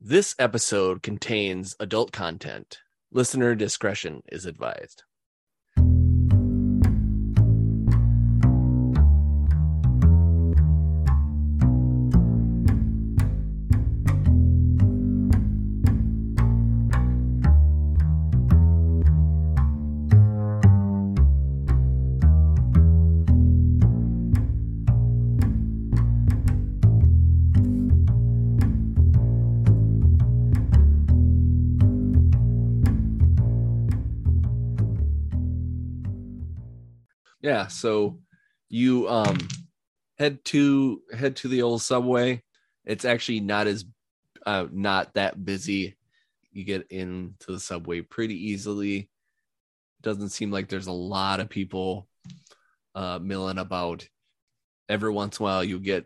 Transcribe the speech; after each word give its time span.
This 0.00 0.36
episode 0.38 1.02
contains 1.02 1.74
adult 1.80 2.12
content. 2.12 2.78
Listener 3.10 3.56
discretion 3.56 4.22
is 4.30 4.46
advised. 4.46 5.02
Yeah, 37.48 37.68
so 37.68 38.18
you 38.68 39.08
um 39.08 39.38
head 40.18 40.44
to 40.52 41.00
head 41.16 41.36
to 41.36 41.48
the 41.48 41.62
old 41.62 41.80
subway. 41.80 42.42
It's 42.84 43.06
actually 43.06 43.40
not 43.40 43.66
as 43.66 43.86
uh 44.44 44.66
not 44.70 45.14
that 45.14 45.42
busy. 45.42 45.96
You 46.52 46.64
get 46.64 46.88
into 46.92 47.52
the 47.52 47.58
subway 47.58 48.02
pretty 48.02 48.50
easily. 48.50 49.08
Doesn't 50.02 50.28
seem 50.28 50.50
like 50.50 50.68
there's 50.68 50.88
a 50.88 50.92
lot 50.92 51.40
of 51.40 51.48
people 51.48 52.06
uh 52.94 53.18
milling 53.18 53.56
about. 53.56 54.06
Every 54.90 55.10
once 55.10 55.38
in 55.38 55.42
a 55.42 55.44
while 55.44 55.64
you 55.64 55.80
get 55.80 56.04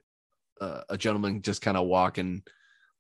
uh, 0.61 0.83
a 0.89 0.97
gentleman 0.97 1.43
just 1.43 1.61
kind 1.61 1.77
of 1.77 1.89
walking 1.89 2.45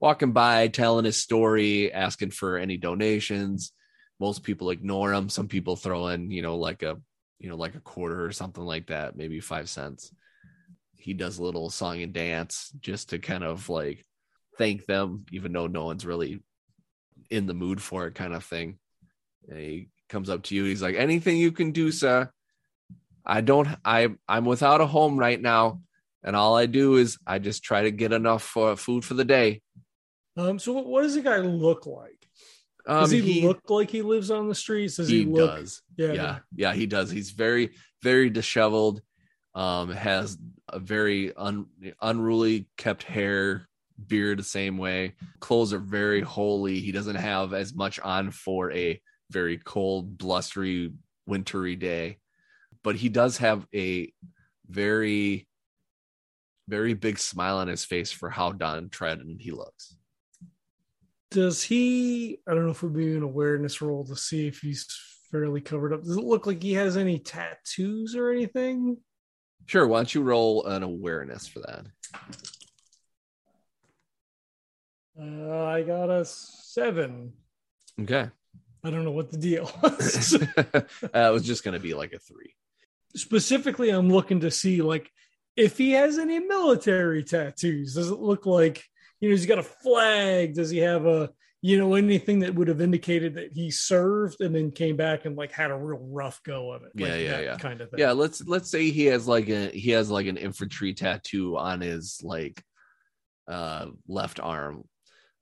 walking 0.01 0.33
by 0.33 0.67
telling 0.67 1.05
his 1.05 1.17
story, 1.17 1.93
asking 1.93 2.33
for 2.33 2.59
any 2.59 2.77
donations. 2.77 3.71
Most 4.19 4.43
people 4.43 4.71
ignore 4.71 5.12
him. 5.12 5.29
Some 5.29 5.47
people 5.47 5.77
throw 5.77 6.09
in, 6.09 6.33
you 6.33 6.43
know, 6.43 6.56
like 6.56 6.83
a 6.83 6.97
you 7.43 7.48
know, 7.48 7.57
like 7.57 7.75
a 7.75 7.81
quarter 7.81 8.25
or 8.25 8.31
something 8.31 8.65
like 8.65 8.87
that, 8.87 9.17
maybe 9.17 9.41
five 9.41 9.69
cents. 9.69 10.12
He 10.97 11.12
does 11.12 11.39
a 11.39 11.43
little 11.43 11.69
song 11.71 12.01
and 12.01 12.12
dance 12.12 12.71
just 12.81 13.11
to 13.11 13.19
kind 13.19 13.43
of 13.43 13.69
like 13.69 14.07
thank 14.57 14.87
them, 14.87 15.27
even 15.33 15.53
though 15.53 15.67
no 15.67 15.84
one's 15.84 16.07
really 16.07 16.41
in 17.31 17.47
the 17.47 17.55
mood 17.55 17.83
for 17.83 18.07
it, 18.07 18.15
kind 18.15 18.33
of 18.33 18.45
thing. 18.45 18.79
And 19.49 19.59
he 19.59 19.89
comes 20.09 20.31
up 20.31 20.45
to 20.45 20.55
you. 20.55 20.65
He's 20.65 20.83
like, 20.83 20.95
"Anything 20.95 21.37
you 21.37 21.51
can 21.51 21.73
do, 21.73 21.91
sir. 21.91 22.31
I 23.27 23.41
don't. 23.41 23.69
I 23.84 24.11
I'm 24.29 24.45
without 24.45 24.81
a 24.81 24.87
home 24.87 25.19
right 25.19 25.41
now, 25.41 25.81
and 26.23 26.37
all 26.37 26.56
I 26.56 26.67
do 26.67 26.97
is 26.97 27.19
I 27.27 27.41
just 27.41 27.65
try 27.65 27.83
to 27.83 27.91
get 27.91 28.12
enough 28.12 28.45
for 28.45 28.77
food 28.77 29.05
for 29.05 29.15
the 29.15 29.25
day." 29.25 29.62
Um, 30.37 30.61
so 30.61 30.73
what, 30.73 30.87
what 30.87 31.03
does 31.03 31.17
the 31.17 31.23
guy 31.23 31.39
look 31.39 31.87
like? 31.87 32.22
Um, 32.86 33.00
Does 33.02 33.11
he, 33.12 33.47
look 33.47 33.70
like 33.70 33.91
he 33.91 34.02
lives 34.02 34.30
on 34.30 34.48
the 34.48 34.55
streets? 34.55 34.97
Does 34.97 35.08
he, 35.08 35.20
he 35.20 35.25
look? 35.25 35.56
does. 35.56 35.83
Yeah. 35.97 36.12
yeah 36.12 36.38
yeah 36.56 36.75
he 36.75 36.86
does 36.86 37.11
he's 37.11 37.30
very 37.30 37.70
very 38.02 38.30
disheveled 38.30 39.02
um 39.55 39.91
has 39.91 40.38
a 40.69 40.78
very 40.78 41.34
un, 41.34 41.66
unruly 42.00 42.66
kept 42.77 43.03
hair 43.03 43.69
beard 44.05 44.38
the 44.38 44.44
same 44.44 44.78
way 44.78 45.14
clothes 45.41 45.72
are 45.72 45.78
very 45.78 46.22
holey 46.22 46.80
he 46.80 46.92
doesn't 46.92 47.16
have 47.16 47.53
as 47.53 47.75
much 47.75 48.00
on 48.00 48.30
for 48.30 48.72
a 48.72 49.00
very 49.30 49.58
cold 49.58 50.16
blustery 50.19 50.92
wintry 51.27 51.77
day 51.77 52.19
but 52.83 52.97
he 52.97 53.08
does 53.08 53.36
have 53.36 53.66
a 53.75 54.12
very 54.69 55.47
very 56.69 56.94
big 56.94 57.19
smile 57.19 57.58
on 57.58 57.69
his 57.69 57.84
face 57.84 58.10
for 58.10 58.30
how 58.30 58.50
downtrodden 58.50 59.36
he 59.38 59.50
looks 59.50 59.97
Does 61.33 61.62
he? 61.62 62.38
I 62.47 62.55
don't 62.55 62.64
know 62.64 62.70
if 62.72 62.83
we're 62.83 62.91
doing 62.91 63.16
an 63.16 63.22
awareness 63.22 63.80
roll 63.80 64.05
to 64.05 64.16
see 64.16 64.47
if 64.47 64.61
he's 64.61 64.86
fairly 65.30 65.61
covered 65.61 65.92
up. 65.92 66.02
Does 66.02 66.16
it 66.16 66.25
look 66.25 66.47
like 66.47 66.62
he 66.62 66.75
has 66.75 66.97
any 66.97 67.19
tattoos 67.19 68.14
or 68.14 68.30
anything? 68.30 68.98
sure 69.66 69.87
why 69.87 69.98
don't 69.98 70.12
you 70.12 70.21
roll 70.22 70.66
an 70.66 70.82
awareness 70.82 71.47
for 71.47 71.60
that 71.60 71.87
Uh, 75.19 75.65
I 75.66 75.82
got 75.82 76.10
a 76.10 76.25
seven. 76.25 77.32
okay 78.00 78.28
I 78.84 78.91
don't 78.91 79.04
know 79.04 79.12
what 79.12 79.31
the 79.31 79.37
deal 79.38 79.71
was. 79.82 80.34
uh, 80.56 80.81
it 81.15 81.32
was 81.32 81.44
just 81.47 81.62
going 81.62 81.75
to 81.75 81.81
be 81.81 81.94
like 81.94 82.12
a 82.12 82.19
three. 82.19 82.54
Specifically, 83.15 83.91
I'm 83.91 84.10
looking 84.10 84.41
to 84.41 84.50
see 84.50 84.82
like 84.82 85.09
if 85.56 85.78
he 85.78 85.92
has 85.92 86.19
any 86.19 86.41
military 86.41 87.22
tattoos. 87.22 87.94
Does 87.94 88.10
it 88.10 88.19
look 88.19 88.44
like 88.47 88.84
you 89.22 89.28
know 89.28 89.37
he's 89.37 89.47
got 89.47 89.59
a 89.59 89.62
flag? 89.62 90.55
Does 90.55 90.71
he 90.71 90.78
have 90.78 91.06
a 91.06 91.31
you 91.62 91.78
know 91.78 91.94
anything 91.94 92.41
that 92.41 92.55
would 92.56 92.66
have 92.66 92.81
indicated 92.81 93.34
that 93.37 93.53
he 93.53 93.71
served 93.71 94.41
and 94.41 94.53
then 94.55 94.72
came 94.72 94.97
back 94.97 95.25
and 95.25 95.37
like 95.37 95.53
had 95.53 95.71
a 95.71 95.77
real 95.77 96.00
rough 96.00 96.43
go 96.43 96.72
of 96.72 96.83
it? 96.83 96.91
Like 96.94 97.09
Yeah, 97.09 97.16
yeah, 97.16 97.31
that 97.31 97.44
yeah. 97.44 97.56
kind 97.56 97.81
of 97.81 97.88
thing. 97.91 98.00
Yeah, 98.00 98.12
let's 98.12 98.44
let's 98.47 98.69
say 98.69 98.91
he 98.91 99.06
has 99.06 99.28
like 99.28 99.49
a 99.49 99.69
he 99.69 99.93
has 99.93 100.10
like 100.10 100.27
an 100.27 100.37
infantry 100.37 100.93
tattoo 100.93 101.56
on 101.56 101.81
his 101.81 102.21
like 102.25 102.60
uh 103.47 103.87
left 104.09 104.41
arm, 104.41 104.83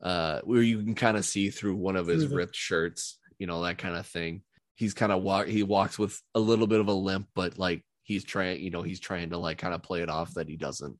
uh 0.02 0.41
where 0.44 0.62
you 0.62 0.82
can 0.82 0.94
kind 0.94 1.16
of 1.16 1.24
see 1.24 1.48
through 1.48 1.76
one 1.76 1.97
of 1.97 2.06
his 2.06 2.26
ripped 2.26 2.56
shirts, 2.56 3.18
you 3.38 3.47
know 3.47 3.62
that 3.62 3.78
kind 3.78 3.97
of 3.97 4.06
thing. 4.06 4.42
He's 4.74 4.92
kind 4.92 5.10
of 5.10 5.22
walk 5.22 5.47
he 5.47 5.62
walks 5.62 5.98
with 5.98 6.20
a 6.34 6.41
little 6.41 6.66
bit 6.66 6.80
of 6.80 6.88
a 6.88 6.92
limp, 6.92 7.28
but 7.34 7.58
like 7.58 7.82
he's 8.02 8.24
trying, 8.24 8.60
you 8.60 8.70
know, 8.70 8.82
he's 8.82 9.00
trying 9.00 9.30
to 9.30 9.38
like 9.38 9.56
kind 9.56 9.72
of 9.72 9.82
play 9.82 10.02
it 10.02 10.10
off 10.10 10.34
that 10.34 10.48
he 10.48 10.56
doesn't. 10.56 10.98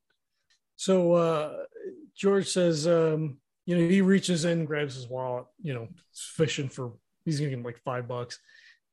So 0.77 1.13
uh, 1.13 1.57
George 2.21 2.49
says, 2.49 2.85
um, 2.85 3.39
you 3.65 3.75
know, 3.75 3.89
he 3.89 4.01
reaches 4.01 4.45
in, 4.45 4.65
grabs 4.65 4.93
his 4.93 5.07
wallet, 5.07 5.45
you 5.59 5.73
know, 5.73 5.87
fishing 6.13 6.69
for 6.69 6.93
he's 7.25 7.39
gonna 7.39 7.49
give 7.49 7.57
him 7.57 7.65
like 7.65 7.79
five 7.83 8.07
bucks. 8.07 8.39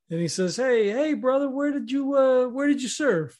And 0.08 0.18
he 0.18 0.28
says, 0.28 0.56
Hey, 0.56 0.88
hey, 0.88 1.12
brother, 1.12 1.50
where 1.50 1.70
did 1.70 1.90
you 1.90 2.16
uh 2.16 2.48
where 2.48 2.66
did 2.66 2.80
you 2.80 2.88
serve? 2.88 3.38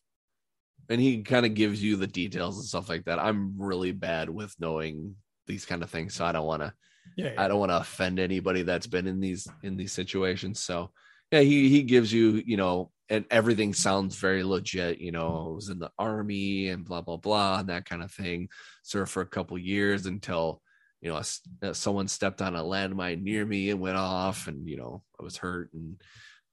And 0.91 1.01
he 1.01 1.23
kind 1.23 1.47
of 1.47 1.55
gives 1.55 1.83
you 1.83 1.97
the 1.97 2.07
details 2.07 2.59
and 2.59 2.67
stuff 2.67 2.91
like 2.91 3.07
that. 3.07 3.19
I'm 3.19 3.55
really 3.57 3.93
bad 3.93 4.29
with 4.29 4.55
knowing 4.61 5.17
these 5.47 5.65
kind 5.65 5.83
of 5.83 5.89
things, 5.89 6.13
so 6.13 6.27
I 6.27 6.33
don't 6.33 6.47
want 6.47 6.61
to 6.61 6.75
Yeah, 7.17 7.33
I 7.39 7.49
don't 7.49 7.59
want 7.59 7.71
to 7.71 7.79
offend 7.79 8.21
anybody 8.21 8.65
that's 8.65 8.87
been 8.87 9.07
in 9.07 9.21
these 9.21 9.49
in 9.63 9.79
these 9.79 9.93
situations. 9.93 10.61
So 10.61 10.91
yeah, 11.33 11.41
he 11.41 11.71
he 11.71 11.83
gives 11.83 12.13
you, 12.13 12.43
you 12.45 12.59
know, 12.59 12.91
and 13.11 13.25
everything 13.31 13.73
sounds 13.75 14.17
very 14.17 14.43
legit. 14.45 14.99
You 15.01 15.13
know, 15.13 15.49
I 15.51 15.55
was 15.55 15.69
in 15.69 15.79
the 15.79 15.91
army 15.99 16.69
and 16.69 16.85
blah 16.85 17.01
blah 17.01 17.17
blah 17.17 17.61
and 17.61 17.69
that 17.69 17.85
kind 17.85 18.03
of 18.03 18.13
thing. 18.13 18.49
Served 18.83 19.11
for 19.11 19.23
a 19.23 19.27
couple 19.27 19.59
years 19.59 20.07
until 20.07 20.61
you 21.01 21.11
know 21.11 21.17
a 21.63 21.69
uh, 21.69 21.73
someone 21.73 22.09
stepped 22.09 22.43
on 22.43 22.57
a 22.57 22.63
landmine 22.63 23.23
near 23.23 23.45
me 23.47 23.71
and 23.71 23.81
went 23.81 23.97
off, 23.97 24.49
and 24.49 24.69
you 24.69 24.77
know 24.77 25.03
I 25.19 25.23
was 25.23 25.37
hurt 25.37 25.71
and 25.73 26.01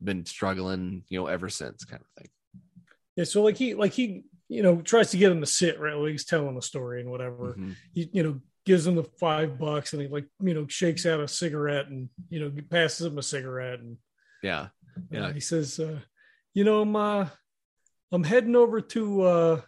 been 0.04 0.26
struggling, 0.26 1.04
you 1.08 1.20
know, 1.20 1.28
ever 1.28 1.50
since, 1.50 1.86
kind 1.86 2.02
of 2.02 2.22
thing. 2.22 2.30
yeah. 3.16 3.24
So 3.24 3.42
like 3.44 3.58
he 3.58 3.74
like 3.74 3.94
he, 3.94 4.24
you 4.50 4.62
know, 4.62 4.82
tries 4.82 5.12
to 5.12 5.18
get 5.18 5.32
him 5.32 5.40
to 5.40 5.48
sit, 5.48 5.80
right? 5.80 5.96
Like 5.96 6.12
he's 6.12 6.26
telling 6.26 6.54
the 6.56 6.62
story 6.62 7.02
and 7.02 7.10
whatever. 7.10 7.56
Mhm. 7.58 7.76
He, 7.94 8.10
you 8.12 8.24
know, 8.24 8.42
gives 8.66 8.86
him 8.86 8.96
the 8.96 9.04
five 9.20 9.58
bucks 9.58 9.94
and 9.94 10.02
he 10.02 10.08
like, 10.08 10.26
you 10.42 10.54
know, 10.54 10.68
shakes 10.68 11.06
out 11.06 11.20
a 11.22 11.28
cigarette 11.28 11.88
and 11.88 12.10
you 12.30 12.40
know, 12.40 12.52
passes 12.70 13.06
him 13.08 13.18
a 13.18 13.24
cigarette 13.24 13.80
and 13.80 13.98
Yeah, 14.44 14.68
Yeah, 15.12 15.28
Yeah. 15.28 15.34
he 15.34 15.40
says, 15.40 15.80
uh, 15.80 16.00
you 16.56 16.64
know, 16.64 16.82
I'm 16.82 16.96
uh, 16.96 17.28
I'm 18.12 18.24
heading 18.24 18.56
over 18.56 18.82
to 18.82 19.22
uh, 19.22 19.62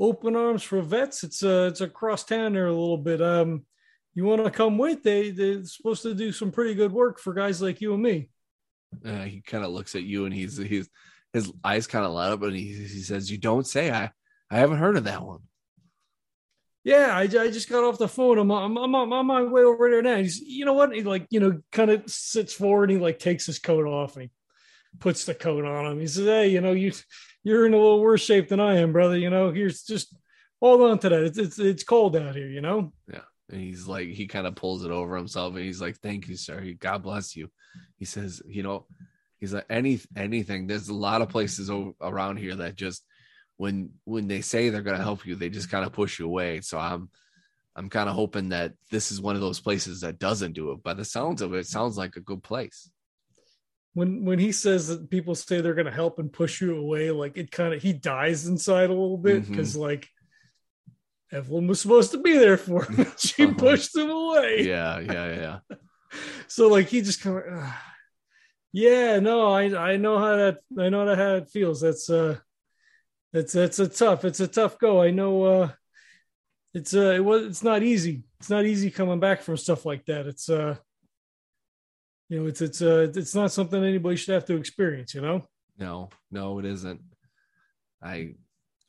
Open 0.00 0.34
Arms 0.34 0.64
for 0.64 0.82
Vets. 0.82 1.22
It's 1.22 1.44
uh, 1.44 1.68
it's 1.70 1.80
across 1.80 2.24
town 2.24 2.54
there 2.54 2.66
a 2.66 2.72
little 2.72 2.98
bit. 2.98 3.22
Um, 3.22 3.64
you 4.14 4.24
want 4.24 4.44
to 4.44 4.50
come 4.50 4.78
with? 4.78 5.02
They 5.04 5.30
they're 5.30 5.62
supposed 5.64 6.02
to 6.02 6.14
do 6.14 6.32
some 6.32 6.50
pretty 6.50 6.74
good 6.74 6.90
work 6.92 7.20
for 7.20 7.34
guys 7.34 7.62
like 7.62 7.80
you 7.80 7.94
and 7.94 8.02
me. 8.02 8.30
uh, 9.04 9.22
he 9.22 9.40
kind 9.42 9.64
of 9.64 9.70
looks 9.70 9.94
at 9.94 10.02
you 10.02 10.24
and 10.24 10.34
he's 10.34 10.56
he's 10.56 10.88
his 11.32 11.52
eyes 11.62 11.86
kind 11.86 12.04
of 12.04 12.12
light 12.12 12.32
up 12.32 12.42
and 12.42 12.56
he 12.56 12.72
he 12.72 13.02
says, 13.02 13.30
"You 13.30 13.38
don't 13.38 13.66
say. 13.66 13.90
I 13.92 14.10
I 14.50 14.58
haven't 14.58 14.78
heard 14.78 14.96
of 14.96 15.04
that 15.04 15.22
one." 15.22 15.40
Yeah, 16.84 17.10
I, 17.12 17.22
I 17.22 17.50
just 17.50 17.68
got 17.68 17.82
off 17.82 17.98
the 17.98 18.06
phone. 18.08 18.38
I'm 18.38 18.50
I'm, 18.50 18.76
I'm, 18.78 18.94
on- 18.94 19.08
I'm 19.08 19.12
on 19.12 19.26
my 19.26 19.42
way 19.42 19.62
over 19.62 19.90
there 19.90 20.02
now. 20.02 20.16
He's, 20.18 20.38
you 20.40 20.64
know 20.64 20.74
what? 20.74 20.94
He 20.94 21.02
like, 21.02 21.26
you 21.30 21.40
know, 21.40 21.60
kind 21.72 21.90
of 21.90 22.08
sits 22.08 22.52
forward 22.54 22.90
and 22.90 22.98
he 22.98 23.02
like 23.04 23.18
takes 23.18 23.44
his 23.44 23.58
coat 23.58 23.86
off 23.86 24.14
and 24.14 24.22
he 24.24 24.30
puts 24.98 25.24
the 25.24 25.34
coat 25.34 25.64
on 25.64 25.92
him. 25.92 26.00
He 26.00 26.06
says, 26.06 26.26
"Hey, 26.26 26.48
you 26.48 26.60
know, 26.60 26.72
you 26.72 26.92
you're 27.42 27.66
in 27.66 27.74
a 27.74 27.76
little 27.76 28.00
worse 28.00 28.24
shape 28.24 28.48
than 28.48 28.60
I 28.60 28.76
am, 28.76 28.92
brother. 28.92 29.16
You 29.16 29.30
know, 29.30 29.52
here's 29.52 29.82
just 29.82 30.14
hold 30.60 30.82
on 30.82 30.98
to 31.00 31.08
that. 31.08 31.22
It's 31.22 31.38
it's, 31.38 31.58
it's 31.58 31.84
cold 31.84 32.16
out 32.16 32.36
here. 32.36 32.48
You 32.48 32.60
know." 32.60 32.92
Yeah. 33.12 33.20
And 33.50 33.60
he's 33.60 33.86
like, 33.86 34.08
he 34.08 34.26
kind 34.26 34.46
of 34.46 34.56
pulls 34.56 34.84
it 34.84 34.90
over 34.90 35.16
himself 35.16 35.54
and 35.54 35.64
he's 35.64 35.80
like, 35.80 35.96
Thank 35.98 36.28
you, 36.28 36.36
sir. 36.36 36.72
God 36.78 37.02
bless 37.02 37.36
you. 37.36 37.48
He 37.96 38.04
says, 38.04 38.42
You 38.46 38.62
know, 38.62 38.86
he's 39.38 39.54
like, 39.54 39.66
any 39.70 40.00
anything. 40.16 40.66
There's 40.66 40.88
a 40.88 40.94
lot 40.94 41.22
of 41.22 41.28
places 41.28 41.70
o- 41.70 41.94
around 42.00 42.38
here 42.38 42.56
that 42.56 42.74
just 42.74 43.04
when 43.56 43.90
when 44.04 44.26
they 44.26 44.40
say 44.40 44.68
they're 44.68 44.82
gonna 44.82 45.02
help 45.02 45.24
you, 45.26 45.36
they 45.36 45.48
just 45.48 45.70
kind 45.70 45.84
of 45.84 45.92
push 45.92 46.18
you 46.18 46.26
away. 46.26 46.60
So 46.60 46.78
I'm 46.78 47.08
I'm 47.76 47.88
kind 47.88 48.08
of 48.08 48.14
hoping 48.14 48.48
that 48.48 48.72
this 48.90 49.12
is 49.12 49.20
one 49.20 49.36
of 49.36 49.42
those 49.42 49.60
places 49.60 50.00
that 50.00 50.18
doesn't 50.18 50.52
do 50.52 50.72
it. 50.72 50.82
By 50.82 50.94
the 50.94 51.04
sounds 51.04 51.42
of 51.42 51.54
it, 51.54 51.58
it 51.58 51.66
sounds 51.66 51.96
like 51.96 52.16
a 52.16 52.20
good 52.20 52.42
place. 52.42 52.90
When 53.96 54.26
when 54.26 54.38
he 54.38 54.52
says 54.52 54.88
that 54.88 55.08
people 55.10 55.34
say 55.34 55.60
they're 55.60 55.80
going 55.80 55.92
to 55.92 56.00
help 56.02 56.18
and 56.18 56.30
push 56.40 56.60
you 56.60 56.76
away 56.76 57.10
like 57.10 57.38
it 57.38 57.50
kind 57.50 57.72
of 57.72 57.80
he 57.82 57.92
dies 57.94 58.46
inside 58.46 58.90
a 58.90 58.98
little 59.02 59.16
bit 59.16 59.48
because 59.48 59.74
like 59.74 60.06
Evelyn 61.32 61.66
was 61.66 61.80
supposed 61.80 62.10
to 62.12 62.18
be 62.18 62.34
there 62.36 62.58
for 62.58 62.84
him. 62.84 63.06
she 63.18 63.44
Uh-huh. 63.44 63.54
pushed 63.54 63.96
him 63.96 64.10
away. 64.10 64.64
Yeah, 64.68 65.00
yeah, 65.00 65.28
yeah. 65.42 65.58
So 66.46 66.68
like 66.68 66.88
he 66.88 67.00
just 67.02 67.20
kind 67.22 67.38
of, 67.38 67.44
uh, 67.58 67.72
yeah, 68.72 69.18
no, 69.18 69.36
I 69.52 69.92
I 69.92 69.96
know 69.96 70.18
how 70.18 70.36
that 70.36 70.58
I 70.78 70.88
know 70.88 71.02
how 71.16 71.34
it 71.40 71.48
feels. 71.50 71.80
That's 71.80 72.08
uh, 72.08 72.36
that's 73.32 73.52
that's 73.54 73.78
a 73.80 73.88
tough. 73.88 74.24
It's 74.24 74.40
a 74.40 74.46
tough 74.48 74.78
go. 74.78 75.02
I 75.02 75.10
know. 75.10 75.34
uh 75.44 75.68
It's 76.74 76.94
uh, 76.94 77.14
it 77.18 77.24
was 77.24 77.40
it's 77.46 77.64
not 77.64 77.82
easy. 77.82 78.22
It's 78.40 78.50
not 78.50 78.64
easy 78.66 78.90
coming 78.90 79.20
back 79.20 79.40
from 79.42 79.56
stuff 79.56 79.84
like 79.84 80.04
that. 80.06 80.26
It's 80.26 80.48
uh, 80.48 80.76
you 82.28 82.40
know, 82.40 82.46
it's 82.46 82.60
it's 82.60 82.82
uh, 82.82 83.08
it's 83.14 83.34
not 83.34 83.52
something 83.52 83.82
anybody 83.82 84.16
should 84.16 84.34
have 84.34 84.44
to 84.46 84.56
experience. 84.56 85.14
You 85.14 85.20
know. 85.20 85.46
No, 85.78 86.10
no, 86.30 86.58
it 86.58 86.64
isn't. 86.64 87.00
I 88.02 88.34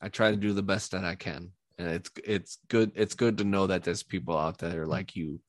I 0.00 0.08
try 0.08 0.30
to 0.30 0.36
do 0.36 0.52
the 0.52 0.62
best 0.62 0.92
that 0.92 1.04
I 1.04 1.14
can. 1.14 1.52
And 1.78 1.88
it's 1.88 2.10
it's 2.24 2.58
good 2.68 2.92
it's 2.94 3.14
good 3.14 3.38
to 3.38 3.44
know 3.44 3.68
that 3.68 3.84
there's 3.84 4.02
people 4.02 4.36
out 4.36 4.58
there 4.58 4.86
like 4.86 5.14
you 5.14 5.40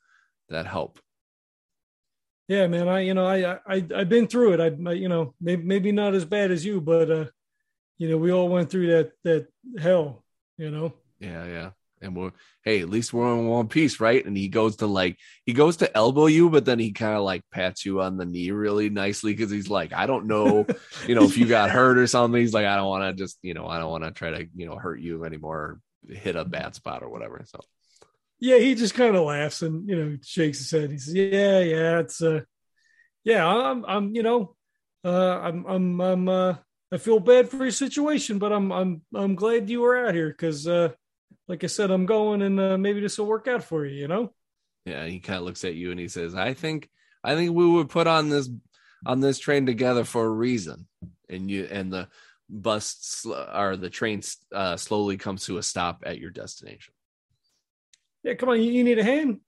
that 0.49 0.67
help. 0.67 0.99
Yeah, 2.47 2.67
man. 2.67 2.87
I 2.87 3.01
you 3.01 3.13
know 3.13 3.25
I 3.25 3.53
I 3.67 3.85
I've 3.95 4.09
been 4.09 4.27
through 4.27 4.53
it. 4.53 4.59
I, 4.59 4.89
I 4.89 4.93
you 4.93 5.09
know 5.09 5.33
maybe 5.41 5.63
maybe 5.63 5.91
not 5.91 6.13
as 6.13 6.25
bad 6.25 6.51
as 6.51 6.63
you, 6.63 6.81
but 6.81 7.09
uh, 7.09 7.25
you 7.97 8.09
know 8.09 8.17
we 8.17 8.31
all 8.31 8.49
went 8.49 8.69
through 8.69 8.87
that 8.87 9.11
that 9.23 9.47
hell. 9.79 10.23
You 10.57 10.71
know. 10.71 10.93
Yeah, 11.19 11.45
yeah. 11.45 11.69
And 12.01 12.15
we're 12.15 12.31
hey, 12.63 12.81
at 12.81 12.89
least 12.89 13.13
we're 13.13 13.33
in 13.33 13.47
one 13.47 13.67
piece, 13.67 13.99
right? 13.99 14.25
And 14.25 14.35
he 14.35 14.47
goes 14.47 14.77
to 14.77 14.87
like 14.87 15.17
he 15.45 15.53
goes 15.53 15.77
to 15.77 15.97
elbow 15.97 16.27
you, 16.27 16.49
but 16.49 16.65
then 16.65 16.79
he 16.79 16.91
kind 16.91 17.15
of 17.15 17.23
like 17.23 17.43
pats 17.51 17.85
you 17.85 18.01
on 18.01 18.17
the 18.17 18.25
knee 18.25 18.51
really 18.51 18.89
nicely 18.89 19.33
because 19.33 19.51
he's 19.51 19.69
like, 19.69 19.93
I 19.93 20.05
don't 20.05 20.27
know, 20.27 20.65
you 21.07 21.15
know, 21.15 21.23
if 21.23 21.37
you 21.37 21.47
got 21.47 21.71
hurt 21.71 21.97
or 21.97 22.07
something. 22.07 22.39
He's 22.39 22.53
like, 22.53 22.65
I 22.65 22.75
don't 22.75 22.87
want 22.87 23.03
to 23.03 23.21
just, 23.21 23.37
you 23.41 23.53
know, 23.53 23.67
I 23.67 23.79
don't 23.79 23.91
want 23.91 24.03
to 24.03 24.11
try 24.11 24.31
to, 24.31 24.47
you 24.55 24.65
know, 24.65 24.75
hurt 24.75 24.99
you 24.99 25.25
anymore, 25.25 25.57
or 26.07 26.13
hit 26.13 26.35
a 26.35 26.45
bad 26.45 26.75
spot 26.75 27.03
or 27.03 27.09
whatever. 27.09 27.43
So 27.45 27.59
yeah, 28.39 28.57
he 28.57 28.75
just 28.75 28.93
kind 28.93 29.15
of 29.15 29.25
laughs 29.25 29.61
and 29.61 29.87
you 29.89 29.95
know 29.95 30.17
shakes 30.23 30.59
his 30.59 30.71
head. 30.71 30.91
He 30.91 30.97
says, 30.97 31.13
"Yeah, 31.13 31.59
yeah, 31.59 31.99
it's 31.99 32.21
uh, 32.21 32.41
yeah, 33.23 33.45
I'm, 33.45 33.85
I'm, 33.85 34.15
you 34.15 34.23
know, 34.23 34.55
uh, 35.03 35.39
I'm, 35.39 35.65
I'm, 35.65 36.01
I'm, 36.01 36.29
uh, 36.29 36.55
I 36.91 36.97
feel 36.97 37.19
bad 37.19 37.49
for 37.49 37.57
your 37.57 37.71
situation, 37.71 38.39
but 38.39 38.51
I'm, 38.51 38.71
I'm, 38.71 39.01
I'm 39.13 39.35
glad 39.35 39.69
you 39.69 39.81
were 39.81 40.07
out 40.07 40.15
here 40.15 40.29
because, 40.29 40.67
uh, 40.67 40.89
like 41.49 41.65
I 41.65 41.67
said, 41.67 41.91
I'm 41.91 42.05
going 42.05 42.41
and 42.41 42.59
uh, 42.59 42.77
maybe 42.77 43.01
this 43.01 43.17
will 43.17 43.25
work 43.25 43.49
out 43.49 43.63
for 43.65 43.85
you, 43.85 43.95
you 43.95 44.07
know." 44.07 44.31
yeah, 44.85 45.05
he 45.05 45.19
kind 45.19 45.37
of 45.37 45.45
looks 45.45 45.63
at 45.63 45.75
you 45.75 45.91
and 45.91 45.99
he 45.99 46.07
says, 46.07 46.35
I 46.35 46.53
think 46.53 46.89
I 47.23 47.35
think 47.35 47.53
we 47.53 47.69
were 47.69 47.85
put 47.85 48.07
on 48.07 48.29
this 48.29 48.49
on 49.05 49.19
this 49.19 49.39
train 49.39 49.65
together 49.65 50.03
for 50.03 50.25
a 50.25 50.29
reason. 50.29 50.87
And 51.29 51.49
you 51.49 51.67
and 51.69 51.91
the 51.91 52.07
bus 52.49 52.97
sl- 52.99 53.33
or 53.33 53.75
the 53.75 53.89
train 53.89 54.21
uh, 54.53 54.77
slowly 54.77 55.17
comes 55.17 55.45
to 55.45 55.57
a 55.57 55.63
stop 55.63 56.03
at 56.05 56.19
your 56.19 56.31
destination. 56.31 56.93
Yeah, 58.23 58.33
come 58.33 58.49
on, 58.49 58.61
you, 58.61 58.71
you 58.71 58.83
need 58.83 58.99
a 58.99 59.03
hand. 59.03 59.39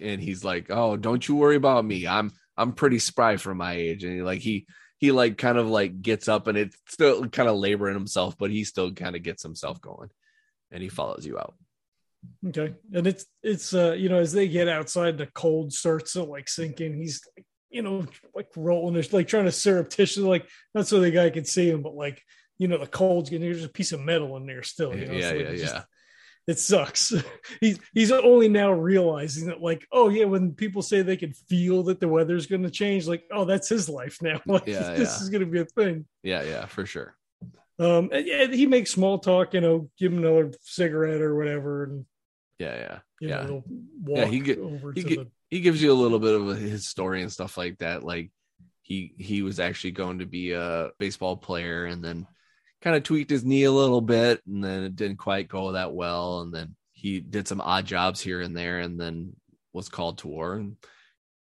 and 0.00 0.20
he's 0.20 0.44
like, 0.44 0.70
"Oh, 0.70 0.96
don't 0.96 1.26
you 1.28 1.36
worry 1.36 1.56
about 1.56 1.84
me. 1.84 2.06
I'm 2.06 2.32
I'm 2.56 2.72
pretty 2.72 2.98
spry 2.98 3.36
for 3.36 3.54
my 3.54 3.74
age." 3.74 4.04
And 4.04 4.14
he 4.14 4.22
like 4.22 4.40
he 4.40 4.66
he 4.98 5.12
like 5.12 5.36
kind 5.36 5.58
of 5.58 5.68
like 5.68 6.00
gets 6.00 6.26
up 6.26 6.46
and 6.46 6.56
it's 6.56 6.76
still 6.88 7.28
kind 7.28 7.48
of 7.48 7.56
laboring 7.56 7.94
himself, 7.94 8.38
but 8.38 8.50
he 8.50 8.64
still 8.64 8.92
kind 8.92 9.14
of 9.14 9.22
gets 9.22 9.42
himself 9.42 9.80
going, 9.80 10.08
and 10.70 10.82
he 10.82 10.88
follows 10.88 11.24
you 11.26 11.38
out. 11.38 11.54
Okay, 12.48 12.74
and 12.92 13.06
it's 13.06 13.26
it's 13.42 13.72
uh, 13.74 13.92
you 13.92 14.08
know 14.08 14.18
as 14.18 14.32
they 14.32 14.48
get 14.48 14.68
outside, 14.68 15.18
the 15.18 15.26
cold 15.26 15.72
starts 15.72 16.14
to 16.14 16.24
like 16.24 16.48
sink 16.48 16.80
in. 16.80 16.94
He's 16.94 17.22
like, 17.36 17.46
you 17.70 17.82
know 17.82 18.06
like 18.34 18.48
rolling, 18.56 18.94
there's 18.94 19.12
like 19.12 19.28
trying 19.28 19.44
to 19.44 19.52
surreptitiously 19.52 20.24
like 20.24 20.48
not 20.74 20.86
so 20.86 21.00
the 21.00 21.10
guy 21.10 21.30
can 21.30 21.44
see 21.44 21.70
him, 21.70 21.82
but 21.82 21.94
like 21.94 22.20
you 22.58 22.66
know 22.66 22.78
the 22.78 22.86
cold's 22.86 23.30
getting 23.30 23.48
there's 23.50 23.64
a 23.64 23.68
piece 23.68 23.92
of 23.92 24.00
metal 24.00 24.36
in 24.36 24.46
there 24.46 24.62
still. 24.62 24.94
You 24.96 25.06
know? 25.06 25.12
yeah, 25.12 25.18
It's 25.18 25.26
like, 25.30 25.40
yeah, 25.40 25.52
it 25.52 25.56
just- 25.58 25.74
yeah, 25.74 25.82
it 26.48 26.58
sucks. 26.58 27.12
he's 27.60 27.78
he's 27.94 28.10
only 28.10 28.48
now 28.48 28.72
realizing 28.72 29.46
that, 29.48 29.60
like, 29.62 29.86
oh 29.92 30.08
yeah, 30.08 30.24
when 30.24 30.54
people 30.54 30.80
say 30.82 31.02
they 31.02 31.16
can 31.18 31.34
feel 31.34 31.82
that 31.84 32.00
the 32.00 32.08
weather's 32.08 32.46
going 32.46 32.62
to 32.62 32.70
change, 32.70 33.06
like, 33.06 33.22
oh, 33.30 33.44
that's 33.44 33.68
his 33.68 33.88
life 33.88 34.18
now. 34.22 34.40
Like, 34.46 34.66
Yeah, 34.66 34.94
this 34.94 35.16
yeah. 35.18 35.22
is 35.22 35.28
going 35.28 35.44
to 35.44 35.46
be 35.50 35.60
a 35.60 35.66
thing. 35.66 36.06
yeah, 36.22 36.42
yeah, 36.42 36.64
for 36.66 36.84
sure. 36.86 37.14
Um, 37.78 38.10
and 38.12 38.26
yeah, 38.26 38.46
he 38.46 38.66
makes 38.66 38.90
small 38.90 39.18
talk, 39.18 39.54
you 39.54 39.60
know, 39.60 39.88
give 39.98 40.12
him 40.12 40.18
another 40.18 40.52
cigarette 40.62 41.20
or 41.20 41.36
whatever, 41.36 41.84
and 41.84 42.06
Yeah, 42.58 42.74
yeah, 42.76 42.98
yeah. 43.20 43.46
know, 43.46 43.64
walk 44.02 44.18
Yeah, 44.18 44.26
he 44.26 44.40
get- 44.40 44.58
over 44.58 44.92
he 44.92 45.02
to 45.02 45.08
get- 45.08 45.18
the. 45.18 45.30
he 45.48 45.60
gives 45.60 45.80
you 45.80 45.92
a 45.92 45.94
little 45.94 46.18
bit 46.18 46.34
of 46.34 46.56
his 46.58 46.88
story 46.88 47.22
and 47.22 47.30
stuff 47.32 47.56
like 47.56 47.78
that. 47.78 48.02
Like 48.02 48.30
he 48.82 49.14
he 49.18 49.42
was 49.42 49.60
actually 49.60 49.92
going 49.92 50.18
to 50.20 50.26
be 50.26 50.52
a 50.52 50.90
baseball 50.98 51.36
player 51.36 51.84
and 51.84 52.02
then 52.04 52.26
kind 52.80 52.96
of 52.96 53.02
tweaked 53.02 53.30
his 53.30 53.44
knee 53.44 53.64
a 53.64 53.72
little 53.72 54.00
bit 54.00 54.40
and 54.46 54.62
then 54.64 54.82
it 54.84 54.96
didn't 54.96 55.18
quite 55.18 55.48
go 55.48 55.72
that 55.72 55.92
well 55.92 56.40
and 56.40 56.54
then 56.54 56.74
he 56.92 57.20
did 57.20 57.46
some 57.46 57.60
odd 57.60 57.84
jobs 57.84 58.20
here 58.20 58.40
and 58.40 58.56
there 58.56 58.78
and 58.80 58.98
then 59.00 59.34
was 59.72 59.88
called 59.88 60.18
to 60.18 60.28
war 60.28 60.54
and 60.54 60.76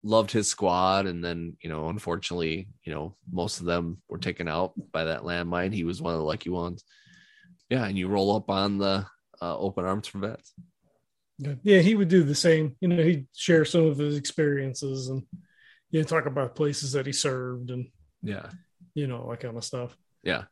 loved 0.03 0.31
his 0.31 0.47
squad 0.47 1.05
and 1.07 1.23
then 1.23 1.57
you 1.61 1.69
know 1.69 1.89
unfortunately 1.89 2.69
you 2.85 2.93
know 2.93 3.15
most 3.29 3.59
of 3.59 3.65
them 3.65 4.01
were 4.07 4.17
taken 4.17 4.47
out 4.47 4.73
by 4.91 5.05
that 5.05 5.23
landmine. 5.23 5.73
He 5.73 5.83
was 5.83 6.01
one 6.01 6.13
of 6.13 6.19
the 6.19 6.25
lucky 6.25 6.49
ones. 6.49 6.83
Yeah 7.69 7.85
and 7.85 7.97
you 7.97 8.07
roll 8.07 8.35
up 8.35 8.49
on 8.49 8.77
the 8.77 9.05
uh, 9.41 9.57
open 9.57 9.85
arms 9.85 10.07
for 10.07 10.19
vets. 10.19 10.53
Yeah, 11.63 11.79
he 11.79 11.95
would 11.95 12.09
do 12.09 12.23
the 12.23 12.35
same. 12.35 12.75
You 12.81 12.89
know, 12.89 13.01
he'd 13.01 13.27
share 13.33 13.63
some 13.63 13.85
of 13.85 13.97
his 13.97 14.17
experiences 14.17 15.07
and 15.07 15.23
you 15.91 16.01
know 16.01 16.05
talk 16.05 16.25
about 16.25 16.55
places 16.55 16.91
that 16.93 17.05
he 17.05 17.13
served 17.13 17.71
and 17.71 17.87
yeah. 18.21 18.49
you 18.93 19.07
know 19.07 19.27
that 19.29 19.39
kind 19.39 19.57
of 19.57 19.63
stuff. 19.63 19.97
yeah 20.23 20.43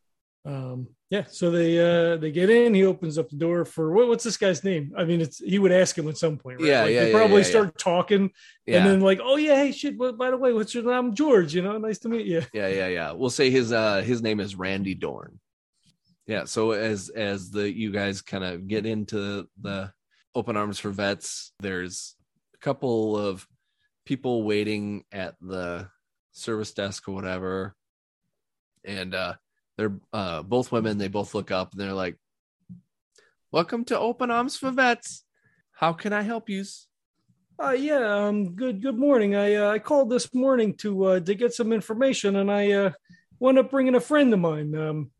um 0.47 0.87
yeah 1.09 1.25
so 1.29 1.51
they 1.51 1.77
uh 1.77 2.15
they 2.15 2.31
get 2.31 2.49
in 2.49 2.73
he 2.73 2.85
opens 2.85 3.17
up 3.17 3.29
the 3.29 3.35
door 3.35 3.65
for 3.65 3.91
what, 3.91 4.07
what's 4.07 4.23
this 4.23 4.37
guy's 4.37 4.63
name? 4.63 4.93
I 4.97 5.03
mean 5.03 5.19
it's 5.19 5.39
he 5.39 5.59
would 5.59 5.73
ask 5.73 5.97
him 5.97 6.07
at 6.07 6.17
some 6.17 6.37
point 6.37 6.61
right? 6.61 6.69
Yeah, 6.69 6.81
Like, 6.83 6.93
yeah, 6.93 7.03
they 7.05 7.11
probably 7.11 7.41
yeah, 7.41 7.47
start 7.47 7.77
talking 7.77 8.31
yeah. 8.65 8.77
and 8.77 8.87
then 8.87 9.01
like 9.01 9.19
oh 9.21 9.35
yeah 9.35 9.55
hey 9.55 9.73
shit 9.73 9.97
well, 9.97 10.13
by 10.13 10.31
the 10.31 10.37
way 10.37 10.53
what's 10.53 10.73
your 10.73 10.83
name 10.83 10.93
i'm 10.93 11.15
george 11.15 11.53
you 11.53 11.61
know 11.61 11.77
nice 11.77 11.99
to 11.99 12.09
meet 12.09 12.25
you 12.25 12.43
yeah 12.53 12.67
yeah 12.67 12.87
yeah. 12.87 13.11
We'll 13.11 13.29
say 13.29 13.49
his 13.49 13.73
uh 13.73 14.01
his 14.01 14.21
name 14.21 14.39
is 14.39 14.55
randy 14.55 14.95
dorn. 14.95 15.39
Yeah 16.27 16.45
so 16.45 16.71
as 16.71 17.09
as 17.09 17.51
the 17.51 17.69
you 17.69 17.91
guys 17.91 18.21
kind 18.21 18.43
of 18.45 18.67
get 18.67 18.85
into 18.85 19.47
the 19.61 19.91
open 20.33 20.55
arms 20.55 20.79
for 20.79 20.91
vets 20.91 21.51
there's 21.59 22.15
a 22.53 22.57
couple 22.59 23.17
of 23.17 23.45
people 24.05 24.43
waiting 24.43 25.03
at 25.11 25.35
the 25.41 25.89
service 26.31 26.71
desk 26.73 27.09
or 27.09 27.13
whatever. 27.13 27.75
And 28.85 29.13
uh 29.13 29.33
they're 29.77 29.93
uh 30.11 30.43
both 30.43 30.71
women 30.71 30.97
they 30.97 31.07
both 31.07 31.33
look 31.33 31.51
up 31.51 31.71
and 31.71 31.79
they're 31.79 31.93
like 31.93 32.17
welcome 33.51 33.85
to 33.85 33.97
open 33.97 34.31
arms 34.31 34.57
for 34.57 34.71
vets. 34.71 35.23
How 35.71 35.93
can 35.93 36.11
i 36.11 36.23
help 36.23 36.49
you? 36.49 36.65
Uh 37.61 37.71
yeah 37.71 38.25
um 38.25 38.55
good 38.55 38.81
good 38.81 38.97
morning. 38.97 39.35
I 39.35 39.55
uh, 39.55 39.71
i 39.71 39.79
called 39.79 40.09
this 40.09 40.33
morning 40.33 40.73
to 40.77 41.03
uh 41.05 41.19
to 41.21 41.35
get 41.35 41.53
some 41.53 41.71
information 41.71 42.35
and 42.35 42.51
i 42.51 42.71
uh 42.71 42.91
wound 43.39 43.59
up 43.59 43.71
bringing 43.71 43.95
a 43.95 43.99
friend 43.99 44.33
of 44.33 44.39
mine. 44.39 44.75
Um 44.75 45.11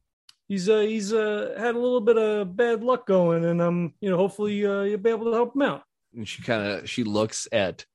he's 0.47 0.67
uh 0.67 0.79
he's 0.79 1.13
uh 1.13 1.55
had 1.57 1.75
a 1.75 1.79
little 1.79 2.01
bit 2.01 2.17
of 2.17 2.55
bad 2.55 2.83
luck 2.83 3.05
going 3.05 3.45
and 3.45 3.61
um 3.61 3.93
you 4.01 4.09
know 4.09 4.17
hopefully 4.17 4.65
uh 4.65 4.81
you'll 4.81 4.97
be 4.97 5.11
able 5.11 5.25
to 5.31 5.33
help 5.33 5.55
him 5.55 5.61
out. 5.61 5.83
And 6.15 6.27
she 6.27 6.41
kind 6.41 6.63
of 6.63 6.89
she 6.89 7.03
looks 7.03 7.47
at 7.51 7.85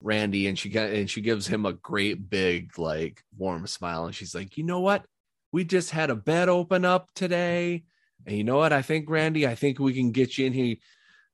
Randy 0.00 0.48
and 0.48 0.58
she 0.58 0.68
got 0.68 0.90
and 0.90 1.08
she 1.08 1.20
gives 1.20 1.46
him 1.46 1.66
a 1.66 1.74
great 1.74 2.28
big 2.28 2.78
like 2.78 3.22
warm 3.36 3.66
smile 3.66 4.06
and 4.06 4.14
she's 4.14 4.34
like, 4.34 4.56
"You 4.56 4.64
know 4.64 4.80
what? 4.80 5.04
We 5.52 5.64
just 5.64 5.90
had 5.90 6.10
a 6.10 6.16
bed 6.16 6.48
open 6.48 6.84
up 6.84 7.10
today. 7.14 7.84
And 8.26 8.36
you 8.36 8.44
know 8.44 8.56
what? 8.58 8.72
I 8.72 8.82
think 8.82 9.10
Randy, 9.10 9.46
I 9.46 9.54
think 9.54 9.78
we 9.78 9.92
can 9.94 10.12
get 10.12 10.38
you 10.38 10.46
in 10.46 10.52
here." 10.52 10.76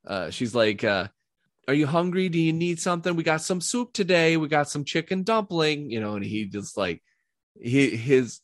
Uh 0.06 0.30
she's 0.30 0.54
like, 0.54 0.84
uh 0.84 1.08
are 1.66 1.74
you 1.74 1.86
hungry? 1.86 2.30
Do 2.30 2.38
you 2.38 2.52
need 2.54 2.80
something? 2.80 3.14
We 3.14 3.22
got 3.22 3.42
some 3.42 3.60
soup 3.60 3.92
today. 3.92 4.38
We 4.38 4.48
got 4.48 4.70
some 4.70 4.84
chicken 4.84 5.22
dumpling, 5.22 5.90
you 5.90 6.00
know, 6.00 6.14
and 6.16 6.24
he 6.24 6.46
just 6.46 6.78
like 6.78 7.02
he 7.60 7.94
his 7.96 8.40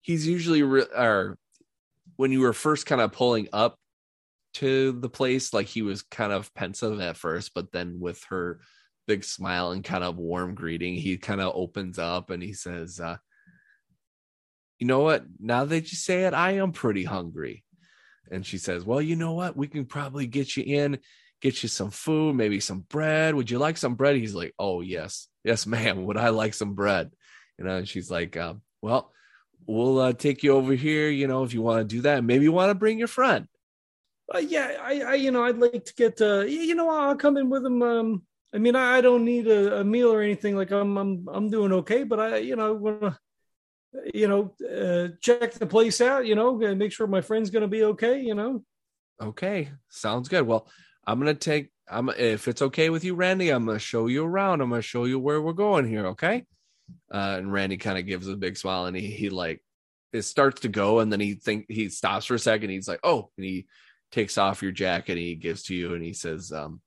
he's 0.00 0.26
usually 0.26 0.62
re- 0.62 0.86
or 0.96 1.38
when 2.16 2.32
you 2.32 2.40
were 2.40 2.52
first 2.54 2.86
kind 2.86 3.00
of 3.00 3.12
pulling 3.12 3.48
up 3.52 3.78
to 4.54 4.92
the 4.92 5.08
place 5.10 5.52
like 5.52 5.66
he 5.66 5.82
was 5.82 6.02
kind 6.02 6.32
of 6.32 6.52
pensive 6.54 7.00
at 7.00 7.16
first 7.16 7.52
but 7.54 7.70
then 7.70 8.00
with 8.00 8.24
her 8.24 8.60
big 9.06 9.22
smile 9.22 9.72
and 9.72 9.84
kind 9.84 10.02
of 10.02 10.16
warm 10.16 10.54
greeting 10.54 10.94
he 10.94 11.16
kind 11.16 11.40
of 11.40 11.52
opens 11.54 11.98
up 11.98 12.30
and 12.30 12.42
he 12.42 12.52
says 12.52 12.98
uh 12.98 13.16
you 14.78 14.86
know 14.86 15.00
what? 15.00 15.24
Now 15.38 15.64
that 15.64 15.90
you 15.90 15.96
say 15.96 16.24
it 16.24 16.34
i 16.34 16.52
am 16.52 16.72
pretty 16.72 17.04
hungry. 17.04 17.64
And 18.30 18.44
she 18.44 18.58
says 18.58 18.84
well 18.84 19.00
you 19.00 19.16
know 19.16 19.32
what? 19.32 19.56
We 19.56 19.68
can 19.68 19.84
probably 19.84 20.26
get 20.26 20.56
you 20.56 20.64
in 20.64 20.98
get 21.40 21.62
you 21.62 21.68
some 21.68 21.90
food 21.90 22.34
maybe 22.34 22.60
some 22.60 22.80
bread. 22.80 23.34
Would 23.34 23.50
you 23.50 23.58
like 23.58 23.76
some 23.76 23.94
bread? 23.94 24.16
He's 24.16 24.34
like 24.34 24.54
oh 24.58 24.80
yes. 24.80 25.28
Yes 25.44 25.66
ma'am. 25.66 26.04
Would 26.06 26.16
i 26.16 26.28
like 26.30 26.54
some 26.54 26.74
bread? 26.74 27.10
You 27.58 27.64
know 27.64 27.76
and 27.76 27.88
she's 27.88 28.10
like 28.10 28.36
um, 28.36 28.62
well 28.82 29.12
we'll 29.66 29.98
uh, 29.98 30.12
take 30.14 30.42
you 30.42 30.52
over 30.52 30.72
here 30.72 31.10
you 31.10 31.26
know 31.26 31.44
if 31.44 31.52
you 31.52 31.62
want 31.62 31.80
to 31.80 31.96
do 31.96 32.02
that. 32.02 32.24
Maybe 32.24 32.44
you 32.44 32.52
want 32.52 32.70
to 32.70 32.74
bring 32.74 32.98
your 32.98 33.08
friend. 33.08 33.48
Uh, 34.34 34.38
yeah, 34.38 34.76
I, 34.82 35.00
I, 35.00 35.14
you 35.14 35.30
know, 35.30 35.44
I'd 35.44 35.56
like 35.56 35.86
to 35.86 35.94
get, 35.94 36.20
uh, 36.20 36.40
you 36.40 36.74
know, 36.74 36.90
I'll 36.90 37.16
come 37.16 37.38
in 37.38 37.48
with 37.48 37.64
him. 37.64 37.82
Um, 37.82 38.22
I 38.52 38.58
mean, 38.58 38.76
I, 38.76 38.98
I 38.98 39.00
don't 39.00 39.24
need 39.24 39.46
a, 39.46 39.80
a 39.80 39.84
meal 39.84 40.12
or 40.12 40.20
anything. 40.20 40.54
Like 40.54 40.70
I'm, 40.70 40.98
I'm, 40.98 41.26
I'm 41.32 41.50
doing 41.50 41.72
okay. 41.72 42.04
But 42.04 42.20
I, 42.20 42.36
you 42.38 42.54
know, 42.54 42.74
want 42.74 43.00
to, 43.00 43.18
you 44.12 44.28
know, 44.28 44.54
uh, 44.64 45.08
check 45.20 45.52
the 45.54 45.66
place 45.66 46.00
out. 46.00 46.26
You 46.26 46.34
know, 46.34 46.60
and 46.62 46.78
make 46.78 46.92
sure 46.92 47.06
my 47.06 47.20
friend's 47.20 47.50
gonna 47.50 47.68
be 47.68 47.84
okay. 47.84 48.20
You 48.20 48.34
know. 48.34 48.64
Okay, 49.20 49.70
sounds 49.88 50.28
good. 50.28 50.46
Well, 50.46 50.68
I'm 51.06 51.18
gonna 51.18 51.34
take. 51.34 51.70
I'm 51.90 52.08
if 52.10 52.48
it's 52.48 52.62
okay 52.62 52.90
with 52.90 53.04
you, 53.04 53.14
Randy. 53.14 53.50
I'm 53.50 53.66
gonna 53.66 53.78
show 53.78 54.06
you 54.06 54.24
around. 54.24 54.60
I'm 54.60 54.70
gonna 54.70 54.82
show 54.82 55.04
you 55.04 55.18
where 55.18 55.40
we're 55.40 55.52
going 55.52 55.88
here. 55.88 56.06
Okay. 56.08 56.44
Uh, 57.12 57.36
and 57.38 57.52
Randy 57.52 57.76
kind 57.76 57.98
of 57.98 58.06
gives 58.06 58.28
a 58.28 58.36
big 58.36 58.56
smile, 58.56 58.86
and 58.86 58.96
he 58.96 59.10
he 59.10 59.30
like 59.30 59.62
it 60.12 60.22
starts 60.22 60.62
to 60.62 60.68
go, 60.68 61.00
and 61.00 61.12
then 61.12 61.20
he 61.20 61.34
think 61.34 61.66
he 61.68 61.88
stops 61.88 62.26
for 62.26 62.34
a 62.34 62.38
second. 62.38 62.70
He's 62.70 62.88
like, 62.88 63.00
"Oh," 63.02 63.30
and 63.36 63.44
he 63.44 63.66
takes 64.10 64.38
off 64.38 64.62
your 64.62 64.72
jacket 64.72 65.12
and 65.12 65.20
he 65.20 65.34
gives 65.34 65.64
to 65.64 65.74
you, 65.74 65.94
and 65.94 66.02
he 66.02 66.12
says, 66.12 66.52
um, 66.52 66.80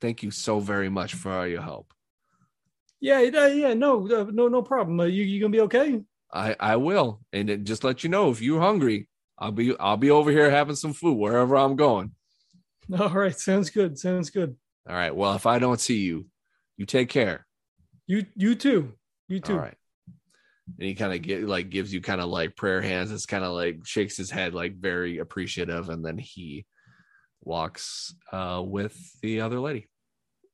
"Thank 0.00 0.22
you 0.22 0.30
so 0.30 0.60
very 0.60 0.88
much 0.88 1.14
for 1.14 1.32
all 1.32 1.46
your 1.46 1.62
help." 1.62 1.92
Yeah, 3.00 3.20
yeah, 3.20 3.48
yeah. 3.48 3.74
No, 3.74 4.08
uh, 4.08 4.30
no, 4.30 4.48
no 4.48 4.62
problem. 4.62 5.00
Uh, 5.00 5.04
you 5.04 5.24
you 5.24 5.40
gonna 5.40 5.50
be 5.50 5.60
okay? 5.62 6.00
I 6.34 6.56
I 6.58 6.76
will, 6.76 7.20
and 7.32 7.48
it, 7.48 7.64
just 7.64 7.84
let 7.84 8.02
you 8.02 8.10
know 8.10 8.30
if 8.30 8.42
you're 8.42 8.60
hungry, 8.60 9.08
I'll 9.38 9.52
be 9.52 9.78
I'll 9.78 9.96
be 9.96 10.10
over 10.10 10.30
here 10.30 10.50
having 10.50 10.76
some 10.76 10.92
food 10.92 11.16
wherever 11.16 11.56
I'm 11.56 11.76
going. 11.76 12.12
All 12.98 13.08
right, 13.08 13.38
sounds 13.38 13.70
good. 13.70 13.98
Sounds 13.98 14.30
good. 14.30 14.56
All 14.88 14.94
right. 14.94 15.14
Well, 15.14 15.34
if 15.34 15.46
I 15.46 15.58
don't 15.58 15.80
see 15.80 16.00
you, 16.00 16.26
you 16.76 16.86
take 16.86 17.08
care. 17.08 17.46
You 18.06 18.26
you 18.34 18.54
too. 18.54 18.92
You 19.28 19.40
too. 19.40 19.54
All 19.54 19.60
right. 19.60 19.76
And 20.78 20.88
he 20.88 20.94
kind 20.94 21.12
of 21.12 21.22
get 21.22 21.46
like 21.46 21.70
gives 21.70 21.92
you 21.92 22.00
kind 22.00 22.20
of 22.20 22.28
like 22.28 22.56
prayer 22.56 22.82
hands. 22.82 23.12
It's 23.12 23.26
kind 23.26 23.44
of 23.44 23.52
like 23.52 23.86
shakes 23.86 24.16
his 24.16 24.30
head 24.30 24.54
like 24.54 24.76
very 24.76 25.18
appreciative, 25.18 25.88
and 25.88 26.04
then 26.04 26.18
he 26.18 26.66
walks 27.42 28.14
uh, 28.32 28.62
with 28.64 28.98
the 29.22 29.40
other 29.40 29.60
lady. 29.60 29.88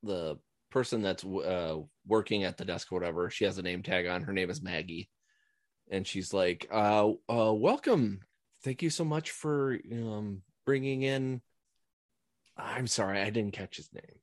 The 0.02 0.36
person 0.70 1.02
that's 1.02 1.24
uh, 1.24 1.78
working 2.06 2.44
at 2.44 2.56
the 2.56 2.64
desk 2.64 2.92
or 2.92 2.98
whatever, 2.98 3.30
she 3.30 3.44
has 3.44 3.58
a 3.58 3.62
name 3.62 3.82
tag 3.82 4.06
on. 4.06 4.22
Her 4.22 4.32
name 4.32 4.50
is 4.50 4.62
Maggie, 4.62 5.08
and 5.90 6.06
she's 6.06 6.32
like, 6.32 6.66
uh, 6.72 7.10
uh, 7.28 7.52
"Welcome, 7.52 8.20
thank 8.64 8.82
you 8.82 8.90
so 8.90 9.04
much 9.04 9.30
for 9.30 9.78
um, 9.92 10.42
bringing 10.64 11.02
in." 11.02 11.40
I'm 12.56 12.86
sorry, 12.86 13.20
I 13.20 13.30
didn't 13.30 13.52
catch 13.52 13.76
his 13.76 13.88
name. 13.92 14.18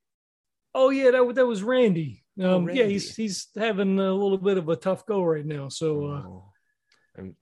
Oh 0.76 0.90
yeah, 0.90 1.12
that 1.12 1.36
that 1.36 1.46
was 1.46 1.64
Randy. 1.64 2.24
Um, 2.40 2.46
Oh, 2.46 2.60
Randy. 2.62 2.80
Yeah, 2.82 2.86
he's 2.88 3.16
he's 3.16 3.48
having 3.56 4.00
a 4.00 4.14
little 4.14 4.38
bit 4.38 4.58
of 4.58 4.70
a 4.70 4.76
tough 4.76 5.06
go 5.06 5.24
right 5.24 5.46
now. 5.46 5.70
So 5.70 6.06
uh, 6.06 6.24
Oh. 6.28 6.52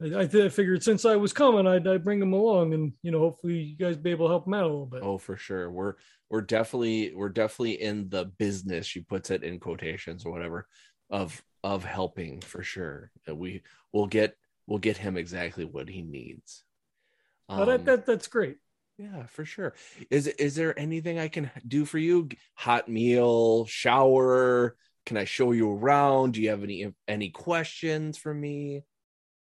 I, 0.02 0.20
I 0.22 0.48
figured 0.50 0.84
since 0.84 1.04
I 1.04 1.18
was 1.18 1.34
coming, 1.34 1.68
I'd, 1.68 1.86
I'd 1.86 2.06
bring 2.06 2.22
him 2.22 2.32
along, 2.32 2.74
and 2.74 2.94
you 3.02 3.12
know, 3.12 3.20
hopefully 3.20 3.56
you 3.56 3.76
guys 3.76 3.98
be 3.98 4.12
able 4.12 4.28
to 4.28 4.32
help 4.32 4.48
him 4.48 4.54
out 4.54 4.64
a 4.64 4.68
little 4.68 4.86
bit. 4.86 5.02
Oh, 5.04 5.18
for 5.18 5.36
sure. 5.36 5.70
We're 5.70 5.96
we're 6.30 6.42
definitely 6.42 7.14
we're 7.14 7.28
definitely 7.28 7.82
in 7.82 8.08
the 8.08 8.26
business. 8.26 8.86
She 8.86 9.02
puts 9.02 9.32
it 9.32 9.44
in 9.44 9.60
quotations 9.60 10.26
or 10.26 10.32
whatever 10.32 10.66
of 11.10 11.44
of 11.66 11.84
helping 11.84 12.42
for 12.42 12.62
sure. 12.64 13.12
Uh, 13.28 13.36
We 13.36 13.64
will 13.92 14.08
get 14.08 14.38
we'll 14.68 14.86
get 14.90 14.98
him 14.98 15.18
exactly 15.18 15.66
what 15.66 15.90
he 15.90 16.02
needs. 16.02 16.64
Oh, 17.50 17.66
that, 17.66 17.80
Um, 17.80 17.86
that 17.86 18.06
that's 18.06 18.28
great. 18.28 18.58
yeah, 18.98 19.26
for 19.26 19.46
sure. 19.46 19.74
Is 20.10 20.28
is 20.28 20.54
there 20.56 20.78
anything 20.80 21.18
I 21.20 21.28
can 21.28 21.50
do 21.68 21.86
for 21.86 21.98
you? 21.98 22.30
Hot 22.56 22.88
meal, 22.88 23.66
shower. 23.66 24.78
Can 25.06 25.18
I 25.18 25.26
show 25.26 25.52
you 25.52 25.72
around? 25.72 26.34
Do 26.34 26.42
you 26.42 26.50
have 26.50 26.64
any 26.64 26.94
any 27.08 27.30
questions 27.30 28.18
for 28.18 28.34
me? 28.34 28.84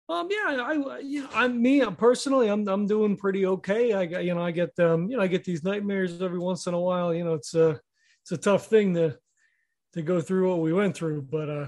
Um, 0.09 0.27
yeah, 0.29 0.61
I, 0.61 0.99
yeah, 1.01 1.27
I'm 1.33 1.61
me 1.61 1.81
I'm 1.81 1.95
personally, 1.95 2.49
I'm, 2.49 2.67
I'm 2.67 2.85
doing 2.87 3.15
pretty 3.15 3.45
okay. 3.45 3.93
I 3.93 4.05
got, 4.05 4.25
you 4.25 4.35
know, 4.35 4.43
I 4.43 4.51
get, 4.51 4.77
um, 4.79 5.09
you 5.09 5.15
know, 5.17 5.23
I 5.23 5.27
get 5.27 5.45
these 5.45 5.63
nightmares 5.63 6.21
every 6.21 6.39
once 6.39 6.67
in 6.67 6.73
a 6.73 6.79
while. 6.79 7.13
You 7.13 7.23
know, 7.23 7.35
it's 7.35 7.53
a, 7.55 7.79
it's 8.21 8.33
a 8.33 8.37
tough 8.37 8.67
thing 8.67 8.93
to, 8.95 9.17
to 9.93 10.01
go 10.01 10.19
through 10.19 10.49
what 10.49 10.59
we 10.59 10.73
went 10.73 10.95
through. 10.95 11.21
But, 11.23 11.49
uh, 11.49 11.67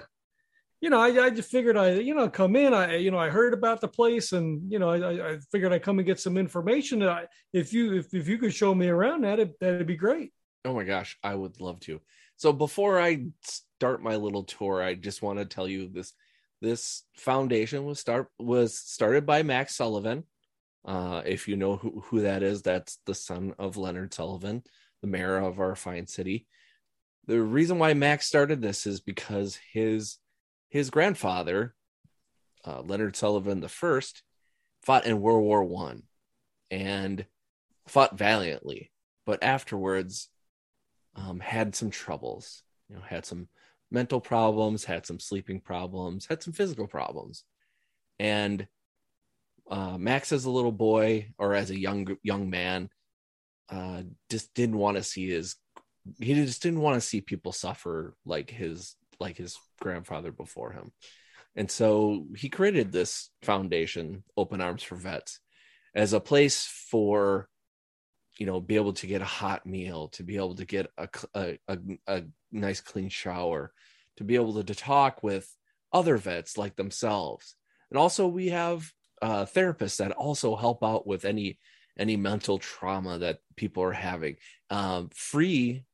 you 0.81 0.89
know, 0.89 0.99
I, 0.99 1.25
I 1.25 1.29
just 1.29 1.49
figured 1.49 1.77
I, 1.77 1.93
you 1.93 2.13
know, 2.13 2.29
come 2.29 2.55
in. 2.55 2.73
I, 2.73 2.97
you 2.97 3.11
know, 3.11 3.17
I 3.17 3.29
heard 3.29 3.53
about 3.53 3.81
the 3.81 3.87
place, 3.87 4.33
and 4.33 4.71
you 4.71 4.79
know, 4.79 4.89
I, 4.89 5.33
I- 5.33 5.39
figured 5.51 5.73
I'd 5.73 5.83
come 5.83 5.99
and 5.99 6.05
get 6.05 6.19
some 6.19 6.37
information. 6.37 7.01
I, 7.03 7.25
if 7.53 7.73
you, 7.73 7.95
if, 7.95 8.13
if 8.13 8.27
you 8.27 8.37
could 8.37 8.53
show 8.53 8.73
me 8.75 8.87
around, 8.87 9.21
that 9.21 9.59
that'd 9.59 9.87
be 9.87 9.95
great. 9.95 10.31
Oh 10.63 10.73
my 10.73 10.83
gosh, 10.83 11.17
I 11.23 11.35
would 11.35 11.61
love 11.61 11.79
to. 11.81 12.01
So 12.37 12.51
before 12.51 12.99
I 12.99 13.27
start 13.41 14.03
my 14.03 14.15
little 14.15 14.43
tour, 14.43 14.81
I 14.81 14.95
just 14.95 15.21
want 15.21 15.39
to 15.39 15.45
tell 15.45 15.67
you 15.67 15.87
this 15.89 16.13
this 16.61 17.03
foundation 17.15 17.85
was 17.85 17.99
start 17.99 18.27
was 18.39 18.77
started 18.77 19.25
by 19.25 19.43
Max 19.43 19.75
Sullivan. 19.75 20.23
Uh, 20.83 21.21
if 21.25 21.47
you 21.47 21.55
know 21.55 21.77
who, 21.77 22.03
who 22.07 22.21
that 22.21 22.43
is, 22.43 22.61
that's 22.61 22.99
the 23.05 23.15
son 23.15 23.53
of 23.57 23.77
Leonard 23.77 24.13
Sullivan, 24.13 24.63
the 25.01 25.07
mayor 25.07 25.37
of 25.37 25.59
our 25.59 25.75
fine 25.75 26.07
city. 26.07 26.45
The 27.27 27.41
reason 27.41 27.79
why 27.79 27.93
Max 27.95 28.27
started 28.27 28.61
this 28.61 28.85
is 28.85 28.99
because 28.99 29.57
his 29.73 30.17
his 30.75 30.89
grandfather, 30.89 31.73
uh, 32.67 32.81
Leonard 32.81 33.15
Sullivan 33.15 33.61
the 33.61 33.69
first, 33.69 34.23
fought 34.83 35.05
in 35.05 35.21
World 35.21 35.41
War 35.41 35.63
One, 35.63 36.03
and 36.69 37.25
fought 37.87 38.17
valiantly. 38.17 38.91
But 39.25 39.41
afterwards, 39.41 40.27
um, 41.15 41.39
had 41.39 41.75
some 41.75 41.91
troubles. 41.91 42.61
You 42.89 42.97
know, 42.97 43.03
had 43.07 43.25
some 43.25 43.47
mental 43.89 44.19
problems, 44.19 44.83
had 44.83 45.05
some 45.05 45.17
sleeping 45.17 45.61
problems, 45.61 46.25
had 46.25 46.43
some 46.43 46.51
physical 46.51 46.87
problems, 46.87 47.45
and 48.19 48.67
uh, 49.71 49.97
Max, 49.97 50.33
as 50.33 50.43
a 50.43 50.51
little 50.51 50.73
boy 50.73 51.29
or 51.37 51.53
as 51.53 51.69
a 51.69 51.79
young 51.79 52.17
young 52.21 52.49
man, 52.49 52.89
uh, 53.69 54.01
just 54.29 54.53
didn't 54.53 54.77
want 54.77 54.97
to 54.97 55.03
see 55.03 55.29
his. 55.29 55.55
He 56.19 56.33
just 56.33 56.61
didn't 56.61 56.81
want 56.81 56.95
to 56.95 57.07
see 57.07 57.21
people 57.21 57.53
suffer 57.53 58.13
like 58.25 58.49
his 58.49 58.97
like 59.19 59.37
his 59.37 59.57
grandfather 59.79 60.31
before 60.31 60.71
him, 60.71 60.91
and 61.55 61.69
so 61.69 62.25
he 62.35 62.49
created 62.49 62.91
this 62.91 63.29
foundation, 63.41 64.23
Open 64.35 64.61
Arms 64.61 64.83
for 64.83 64.95
Vets, 64.95 65.39
as 65.93 66.13
a 66.13 66.19
place 66.19 66.65
for 66.89 67.47
you 68.37 68.45
know 68.45 68.59
be 68.59 68.75
able 68.75 68.93
to 68.93 69.07
get 69.07 69.21
a 69.21 69.25
hot 69.25 69.65
meal 69.65 70.09
to 70.09 70.23
be 70.23 70.35
able 70.35 70.55
to 70.55 70.65
get 70.65 70.87
a 70.97 71.07
a, 71.33 71.57
a, 71.67 71.77
a 72.07 72.23
nice 72.51 72.81
clean 72.81 73.09
shower 73.09 73.71
to 74.17 74.23
be 74.23 74.35
able 74.35 74.53
to, 74.53 74.63
to 74.63 74.75
talk 74.75 75.23
with 75.23 75.53
other 75.91 76.17
vets 76.17 76.57
like 76.57 76.75
themselves. 76.75 77.55
And 77.89 77.97
also 77.97 78.27
we 78.27 78.49
have 78.49 78.91
uh, 79.21 79.45
therapists 79.45 79.97
that 79.97 80.11
also 80.11 80.55
help 80.55 80.83
out 80.83 81.07
with 81.07 81.25
any 81.25 81.57
any 81.97 82.17
mental 82.17 82.57
trauma 82.57 83.17
that 83.19 83.39
people 83.55 83.83
are 83.83 83.93
having 83.93 84.35
um, 84.69 85.09
free 85.13 85.85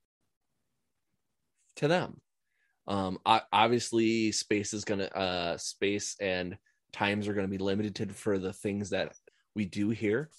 to 1.76 1.88
them 1.88 2.20
um 2.88 3.18
o- 3.26 3.40
obviously 3.52 4.32
space 4.32 4.74
is 4.74 4.86
gonna 4.86 5.06
uh 5.06 5.58
space 5.58 6.16
and 6.20 6.58
times 6.92 7.28
are 7.28 7.34
gonna 7.34 7.48
be 7.48 7.58
limited 7.58 8.16
for 8.16 8.38
the 8.40 8.54
things 8.54 8.90
that 8.90 9.14
we 9.56 9.66
do 9.66 9.90
here 9.90 10.30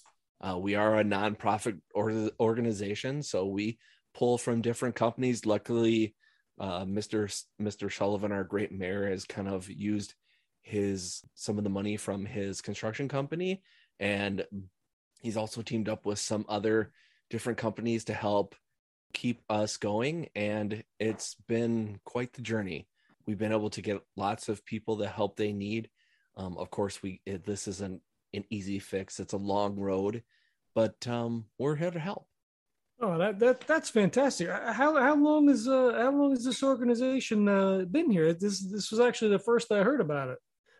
uh, 0.43 0.57
we 0.57 0.75
are 0.75 0.99
a 0.99 1.03
nonprofit 1.05 1.79
or- 1.95 2.29
organization, 2.37 3.23
so 3.23 3.45
we 3.45 3.79
pull 4.13 4.37
from 4.37 4.61
different 4.61 4.93
companies. 4.93 5.45
Luckily, 5.45 6.15
uh, 6.59 6.83
Mr. 6.83 7.25
S- 7.25 7.45
Mr. 7.61 7.91
Sullivan, 7.91 8.33
our 8.33 8.43
great 8.43 8.71
mayor, 8.71 9.09
has 9.09 9.23
kind 9.23 9.47
of 9.47 9.69
used 9.69 10.13
his 10.61 11.21
some 11.33 11.57
of 11.57 11.63
the 11.63 11.69
money 11.69 11.95
from 11.95 12.25
his 12.25 12.61
construction 12.61 13.07
company, 13.07 13.63
and 14.01 14.45
he's 15.21 15.37
also 15.37 15.61
teamed 15.61 15.87
up 15.87 16.05
with 16.05 16.19
some 16.19 16.45
other 16.49 16.91
different 17.29 17.57
companies 17.57 18.03
to 18.05 18.13
help 18.13 18.53
keep 19.13 19.41
us 19.49 19.77
going. 19.77 20.29
And 20.35 20.83
it's 20.99 21.35
been 21.47 21.99
quite 22.03 22.33
the 22.33 22.41
journey. 22.41 22.87
We've 23.25 23.37
been 23.37 23.53
able 23.53 23.69
to 23.71 23.81
get 23.81 24.01
lots 24.17 24.49
of 24.49 24.65
people 24.65 24.95
the 24.95 25.07
help 25.07 25.37
they 25.37 25.53
need. 25.53 25.89
Um, 26.35 26.57
of 26.57 26.69
course, 26.69 27.01
we 27.01 27.21
it, 27.25 27.45
this 27.45 27.67
isn't 27.67 28.01
an 28.33 28.43
easy 28.49 28.79
fix. 28.79 29.19
It's 29.19 29.33
a 29.33 29.37
long 29.37 29.75
road, 29.77 30.23
but 30.75 31.07
um, 31.07 31.45
we're 31.57 31.75
here 31.75 31.91
to 31.91 31.99
help. 31.99 32.27
Oh, 32.99 33.17
that 33.17 33.39
that 33.39 33.61
that's 33.61 33.89
fantastic. 33.89 34.49
Uh, 34.49 34.73
How 34.73 34.99
how 34.99 35.15
long 35.15 35.49
is 35.49 35.67
uh 35.67 35.93
how 35.93 36.11
long 36.11 36.31
has 36.31 36.43
this 36.43 36.63
organization 36.63 37.47
uh, 37.47 37.85
been 37.89 38.09
here? 38.09 38.33
This 38.33 38.59
this 38.59 38.91
was 38.91 38.99
actually 38.99 39.31
the 39.31 39.39
first 39.39 39.71
I 39.71 39.83
heard 39.83 40.01
about 40.01 40.29
it. 40.29 40.37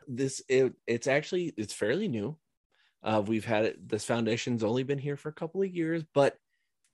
This 0.07 0.41
it, 0.49 0.73
it's 0.87 1.07
actually 1.07 1.53
it's 1.57 1.73
fairly 1.73 2.07
new. 2.07 2.37
Uh, 3.03 3.21
we've 3.25 3.45
had 3.45 3.65
it. 3.65 3.89
This 3.89 4.05
foundation's 4.05 4.63
only 4.63 4.83
been 4.83 4.99
here 4.99 5.17
for 5.17 5.29
a 5.29 5.33
couple 5.33 5.61
of 5.61 5.69
years, 5.69 6.03
but 6.13 6.35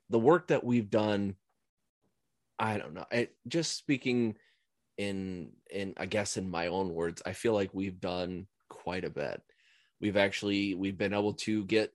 the 0.10 0.20
work 0.20 0.48
that 0.48 0.64
we've 0.64 0.90
done, 0.90 1.36
I 2.58 2.78
don't 2.78 2.94
know. 2.94 3.06
Just 3.48 3.78
speaking 3.78 4.36
in 4.98 5.52
in 5.72 5.94
I 5.98 6.06
guess 6.06 6.38
in 6.38 6.50
my 6.50 6.68
own 6.68 6.94
words, 6.94 7.22
I 7.26 7.34
feel 7.34 7.54
like 7.54 7.74
we've 7.74 8.00
done 8.00 8.48
quite 8.70 9.06
a 9.06 9.10
bit. 9.10 9.42
We've 10.02 10.18
actually 10.18 10.76
we've 10.76 10.98
been 10.98 11.14
able 11.14 11.34
to 11.36 11.64
get 11.66 11.94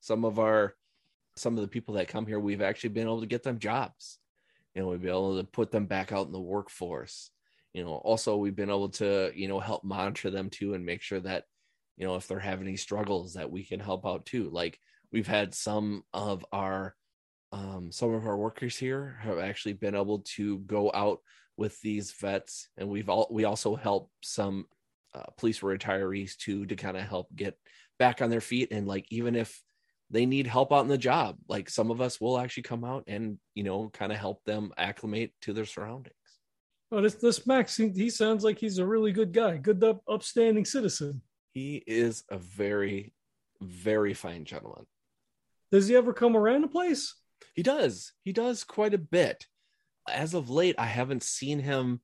some 0.00 0.24
of 0.24 0.38
our 0.38 0.74
some 1.36 1.56
of 1.56 1.62
the 1.62 1.68
people 1.68 1.94
that 1.94 2.08
come 2.08 2.26
here. 2.26 2.40
We've 2.40 2.62
actually 2.62 2.90
been 2.90 3.06
able 3.06 3.20
to 3.20 3.26
get 3.26 3.42
them 3.42 3.58
jobs. 3.58 4.18
Know, 4.74 4.88
we've 4.88 5.00
been 5.00 5.10
able 5.10 5.38
to 5.38 5.44
put 5.44 5.70
them 5.70 5.86
back 5.86 6.12
out 6.12 6.26
in 6.26 6.32
the 6.32 6.40
workforce. 6.40 7.30
You 7.74 7.84
know, 7.84 7.94
also 7.94 8.36
we've 8.36 8.56
been 8.56 8.70
able 8.70 8.88
to 8.90 9.32
you 9.34 9.48
know 9.48 9.60
help 9.60 9.84
monitor 9.84 10.30
them 10.30 10.50
too 10.50 10.74
and 10.74 10.86
make 10.86 11.02
sure 11.02 11.20
that 11.20 11.44
you 11.96 12.06
know 12.06 12.16
if 12.16 12.26
they're 12.26 12.38
having 12.38 12.66
any 12.66 12.76
struggles 12.76 13.34
that 13.34 13.50
we 13.50 13.64
can 13.64 13.80
help 13.80 14.06
out 14.06 14.26
too. 14.26 14.48
Like 14.50 14.78
we've 15.12 15.26
had 15.26 15.54
some 15.54 16.04
of 16.12 16.44
our 16.52 16.94
um, 17.52 17.90
some 17.90 18.14
of 18.14 18.26
our 18.26 18.36
workers 18.36 18.76
here 18.76 19.18
have 19.22 19.38
actually 19.38 19.72
been 19.72 19.94
able 19.94 20.20
to 20.20 20.58
go 20.60 20.90
out 20.94 21.20
with 21.56 21.78
these 21.80 22.12
vets 22.12 22.68
and 22.76 22.88
we've 22.88 23.08
all 23.08 23.28
we 23.30 23.44
also 23.44 23.76
help 23.76 24.10
some 24.22 24.66
uh, 25.14 25.24
police 25.36 25.60
retirees 25.60 26.36
too 26.36 26.64
to 26.66 26.76
kind 26.76 26.96
of 26.96 27.02
help 27.02 27.28
get 27.34 27.58
back 27.98 28.22
on 28.22 28.30
their 28.30 28.40
feet 28.40 28.68
and 28.70 28.86
like 28.86 29.04
even 29.10 29.34
if 29.34 29.62
they 30.10 30.26
need 30.26 30.46
help 30.46 30.72
out 30.72 30.82
in 30.82 30.88
the 30.88 30.98
job. 30.98 31.36
Like 31.48 31.70
some 31.70 31.90
of 31.90 32.00
us 32.00 32.20
will 32.20 32.38
actually 32.38 32.64
come 32.64 32.84
out 32.84 33.04
and 33.06 33.38
you 33.54 33.62
know 33.62 33.90
kind 33.92 34.12
of 34.12 34.18
help 34.18 34.44
them 34.44 34.72
acclimate 34.76 35.32
to 35.42 35.52
their 35.52 35.64
surroundings. 35.64 36.14
Oh, 36.92 37.00
this 37.00 37.14
this 37.14 37.46
Max, 37.46 37.76
he, 37.76 37.88
he 37.90 38.10
sounds 38.10 38.42
like 38.42 38.58
he's 38.58 38.78
a 38.78 38.86
really 38.86 39.12
good 39.12 39.32
guy, 39.32 39.56
good 39.56 39.82
up, 39.84 40.02
upstanding 40.08 40.64
citizen. 40.64 41.22
He 41.52 41.82
is 41.86 42.24
a 42.28 42.38
very, 42.38 43.12
very 43.60 44.14
fine 44.14 44.44
gentleman. 44.44 44.86
Does 45.70 45.86
he 45.86 45.94
ever 45.94 46.12
come 46.12 46.36
around 46.36 46.62
the 46.62 46.68
place? 46.68 47.14
He 47.54 47.62
does. 47.62 48.12
He 48.24 48.32
does 48.32 48.64
quite 48.64 48.94
a 48.94 48.98
bit. 48.98 49.46
As 50.08 50.34
of 50.34 50.50
late, 50.50 50.76
I 50.78 50.86
haven't 50.86 51.22
seen 51.22 51.60
him 51.60 52.00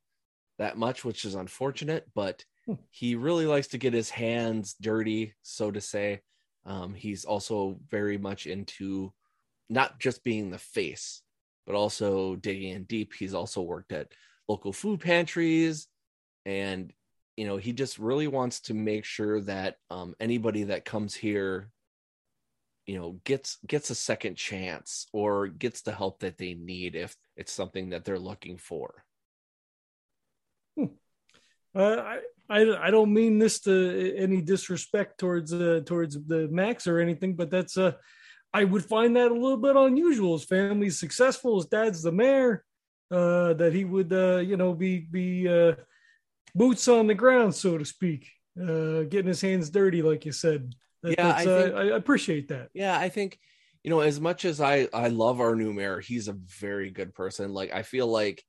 that 0.59 0.77
much, 0.77 1.05
which 1.05 1.25
is 1.25 1.35
unfortunate, 1.35 2.07
but 2.15 2.45
Hmm. 2.67 2.75
he 2.91 3.15
really 3.15 3.47
likes 3.47 3.69
to 3.69 3.79
get 3.79 3.93
his 3.95 4.11
hands 4.11 4.75
dirty, 4.81 5.35
so 5.43 5.71
to 5.71 5.81
say. 5.81 6.21
Um, 6.65 6.95
he's 6.95 7.25
also 7.25 7.79
very 7.89 8.19
much 8.19 8.47
into 8.47 9.13
not 9.71 10.01
just 10.01 10.25
being 10.25 10.51
the 10.51 10.59
face, 10.59 11.23
but 11.65 11.77
also 11.77 12.35
digging 12.35 12.73
in 12.73 12.83
deep. 12.85 13.15
He's 13.15 13.35
also 13.35 13.63
worked 13.63 13.93
at 13.93 14.11
local 14.49 14.73
food 14.73 15.01
pantries, 15.01 15.87
and 16.45 16.93
you 17.37 17.47
know, 17.47 17.57
he 17.57 17.73
just 17.73 17.99
really 17.99 18.27
wants 18.29 18.61
to 18.63 18.75
make 18.75 19.05
sure 19.05 19.41
that 19.43 19.77
um, 19.91 20.15
anybody 20.19 20.65
that 20.65 20.85
comes 20.85 21.15
here 21.15 21.71
you 22.87 22.99
know 22.99 23.21
gets 23.25 23.59
gets 23.67 23.91
a 23.91 23.95
second 23.95 24.37
chance 24.37 25.07
or 25.13 25.49
gets 25.49 25.83
the 25.83 25.93
help 25.93 26.21
that 26.21 26.39
they 26.39 26.55
need 26.55 26.95
if 26.95 27.17
it's 27.37 27.53
something 27.53 27.91
that 27.91 28.05
they're 28.05 28.19
looking 28.19 28.57
for 28.59 29.05
Uh, 31.75 31.97
I, 31.97 32.19
I 32.49 32.87
I 32.87 32.91
don't 32.91 33.13
mean 33.13 33.39
this 33.39 33.61
to 33.61 34.17
any 34.17 34.41
disrespect 34.41 35.19
towards 35.19 35.53
uh, 35.53 35.81
towards 35.85 36.17
the 36.27 36.49
Max 36.51 36.87
or 36.87 37.01
anything, 37.01 37.37
but 37.37 37.51
that's 37.51 37.77
uh 37.77 37.93
I 38.55 38.65
would 38.65 38.85
find 38.85 39.15
that 39.17 39.31
a 39.31 39.35
little 39.35 39.59
bit 39.59 39.77
unusual. 39.77 40.39
His 40.39 40.47
family's 40.47 40.99
successful, 40.99 41.57
his 41.57 41.67
dad's 41.67 42.03
the 42.03 42.13
mayor, 42.13 42.65
uh, 43.11 43.53
that 43.55 43.75
he 43.75 43.85
would 43.85 44.13
uh, 44.13 44.39
you 44.39 44.57
know 44.57 44.73
be 44.73 45.01
be 45.01 45.47
uh, 45.49 45.75
boots 46.55 46.89
on 46.89 47.07
the 47.07 47.15
ground, 47.15 47.55
so 47.55 47.77
to 47.77 47.85
speak, 47.85 48.31
uh, 48.59 49.03
getting 49.03 49.29
his 49.29 49.43
hands 49.43 49.69
dirty, 49.69 50.01
like 50.01 50.25
you 50.25 50.33
said. 50.33 50.75
That, 51.07 51.19
Yeah, 51.19 51.35
I 51.37 51.47
uh, 51.47 51.71
I 51.93 51.97
appreciate 51.97 52.49
that. 52.49 52.71
yeah 52.75 52.99
i 52.99 53.09
think 53.09 53.39
you 53.83 53.91
know 53.91 54.01
as 54.01 54.21
much 54.21 54.45
as 54.45 54.61
i 54.61 54.89
i 54.93 55.09
love 55.09 55.41
our 55.41 55.55
new 55.55 55.73
mayor 55.73 56.01
he's 56.01 56.29
a 56.29 56.33
very 56.33 56.91
good 56.91 57.15
person 57.15 57.53
like 57.53 57.73
i 57.73 57.83
feel 57.83 58.07
like 58.07 58.43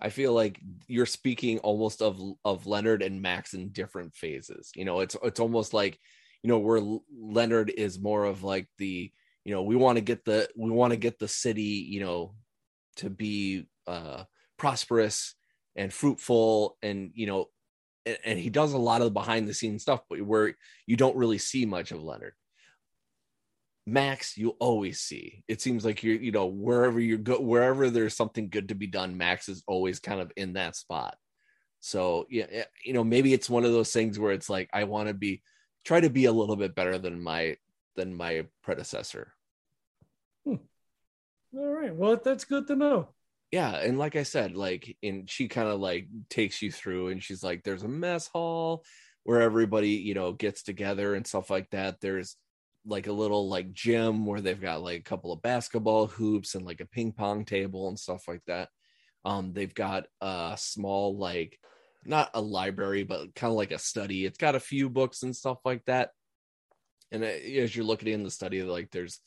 i 0.00 0.08
feel 0.08 0.32
like 0.32 0.60
you're 0.86 1.06
speaking 1.06 1.58
almost 1.60 2.02
of 2.02 2.20
of 2.44 2.66
leonard 2.66 3.02
and 3.02 3.20
max 3.20 3.54
in 3.54 3.70
different 3.70 4.14
phases 4.14 4.70
you 4.74 4.84
know 4.84 5.00
it's 5.00 5.16
it's 5.22 5.40
almost 5.40 5.74
like 5.74 5.98
you 6.42 6.48
know 6.48 6.58
where 6.58 6.80
leonard 7.14 7.70
is 7.70 8.00
more 8.00 8.24
of 8.24 8.42
like 8.42 8.68
the 8.78 9.12
you 9.44 9.52
know 9.54 9.62
we 9.62 9.76
want 9.76 9.96
to 9.96 10.02
get 10.02 10.24
the 10.24 10.48
we 10.56 10.70
want 10.70 10.92
to 10.92 10.96
get 10.96 11.18
the 11.18 11.28
city 11.28 11.86
you 11.88 12.00
know 12.00 12.34
to 12.96 13.10
be 13.10 13.66
uh 13.86 14.24
prosperous 14.56 15.34
and 15.76 15.92
fruitful 15.92 16.76
and 16.82 17.12
you 17.14 17.26
know 17.26 17.46
and, 18.06 18.38
he 18.38 18.50
does 18.50 18.72
a 18.72 18.78
lot 18.78 19.00
of 19.00 19.06
the 19.06 19.10
behind 19.10 19.46
the 19.48 19.54
scenes 19.54 19.82
stuff 19.82 20.00
but 20.08 20.20
where 20.22 20.54
you 20.86 20.96
don't 20.96 21.16
really 21.16 21.38
see 21.38 21.66
much 21.66 21.90
of 21.92 22.02
leonard 22.02 22.34
Max, 23.88 24.36
you 24.36 24.50
always 24.60 25.00
see. 25.00 25.42
It 25.48 25.62
seems 25.62 25.82
like 25.82 26.02
you're, 26.02 26.16
you 26.16 26.30
know, 26.30 26.44
wherever 26.44 27.00
you 27.00 27.16
go, 27.16 27.40
wherever 27.40 27.88
there's 27.88 28.14
something 28.14 28.50
good 28.50 28.68
to 28.68 28.74
be 28.74 28.86
done, 28.86 29.16
Max 29.16 29.48
is 29.48 29.64
always 29.66 29.98
kind 29.98 30.20
of 30.20 30.30
in 30.36 30.52
that 30.52 30.76
spot. 30.76 31.16
So 31.80 32.26
yeah, 32.28 32.64
you 32.84 32.92
know, 32.92 33.02
maybe 33.02 33.32
it's 33.32 33.48
one 33.48 33.64
of 33.64 33.72
those 33.72 33.90
things 33.90 34.18
where 34.18 34.32
it's 34.32 34.50
like 34.50 34.68
I 34.74 34.84
want 34.84 35.08
to 35.08 35.14
be 35.14 35.42
try 35.84 36.00
to 36.00 36.10
be 36.10 36.26
a 36.26 36.32
little 36.32 36.56
bit 36.56 36.74
better 36.74 36.98
than 36.98 37.22
my 37.22 37.56
than 37.96 38.14
my 38.14 38.46
predecessor. 38.62 39.32
Hmm. 40.44 40.56
All 41.56 41.68
right. 41.68 41.94
Well, 41.94 42.20
that's 42.22 42.44
good 42.44 42.66
to 42.66 42.76
know. 42.76 43.08
Yeah, 43.50 43.76
and 43.76 43.98
like 43.98 44.14
I 44.16 44.24
said, 44.24 44.54
like 44.56 44.96
and 45.02 45.28
she 45.28 45.48
kind 45.48 45.68
of 45.68 45.80
like 45.80 46.08
takes 46.28 46.60
you 46.60 46.70
through 46.70 47.08
and 47.08 47.22
she's 47.22 47.42
like 47.42 47.62
there's 47.64 47.82
a 47.82 47.88
mess 47.88 48.28
hall 48.28 48.84
where 49.24 49.40
everybody, 49.40 49.90
you 49.90 50.14
know, 50.14 50.32
gets 50.32 50.62
together 50.62 51.14
and 51.14 51.26
stuff 51.26 51.50
like 51.50 51.70
that. 51.70 52.00
There's 52.00 52.36
like 52.86 53.06
a 53.06 53.12
little 53.12 53.48
like 53.48 53.72
gym 53.72 54.26
where 54.26 54.40
they've 54.40 54.60
got 54.60 54.82
like 54.82 55.00
a 55.00 55.02
couple 55.02 55.32
of 55.32 55.42
basketball 55.42 56.06
hoops 56.06 56.54
and 56.54 56.64
like 56.64 56.80
a 56.80 56.86
ping 56.86 57.12
pong 57.12 57.44
table 57.44 57.88
and 57.88 57.98
stuff 57.98 58.24
like 58.28 58.42
that. 58.46 58.68
Um, 59.24 59.52
they've 59.52 59.74
got 59.74 60.06
a 60.20 60.56
small 60.58 61.16
like 61.16 61.58
not 62.04 62.30
a 62.34 62.40
library, 62.40 63.02
but 63.02 63.34
kind 63.34 63.50
of 63.50 63.56
like 63.56 63.72
a 63.72 63.78
study. 63.78 64.24
It's 64.24 64.38
got 64.38 64.54
a 64.54 64.60
few 64.60 64.88
books 64.90 65.22
and 65.22 65.34
stuff 65.34 65.58
like 65.64 65.84
that. 65.86 66.10
And 67.12 67.24
uh, 67.24 67.26
as 67.26 67.74
you're 67.74 67.84
looking 67.84 68.08
in 68.12 68.22
the 68.24 68.30
study, 68.30 68.62
like 68.62 68.90
there's 68.90 69.20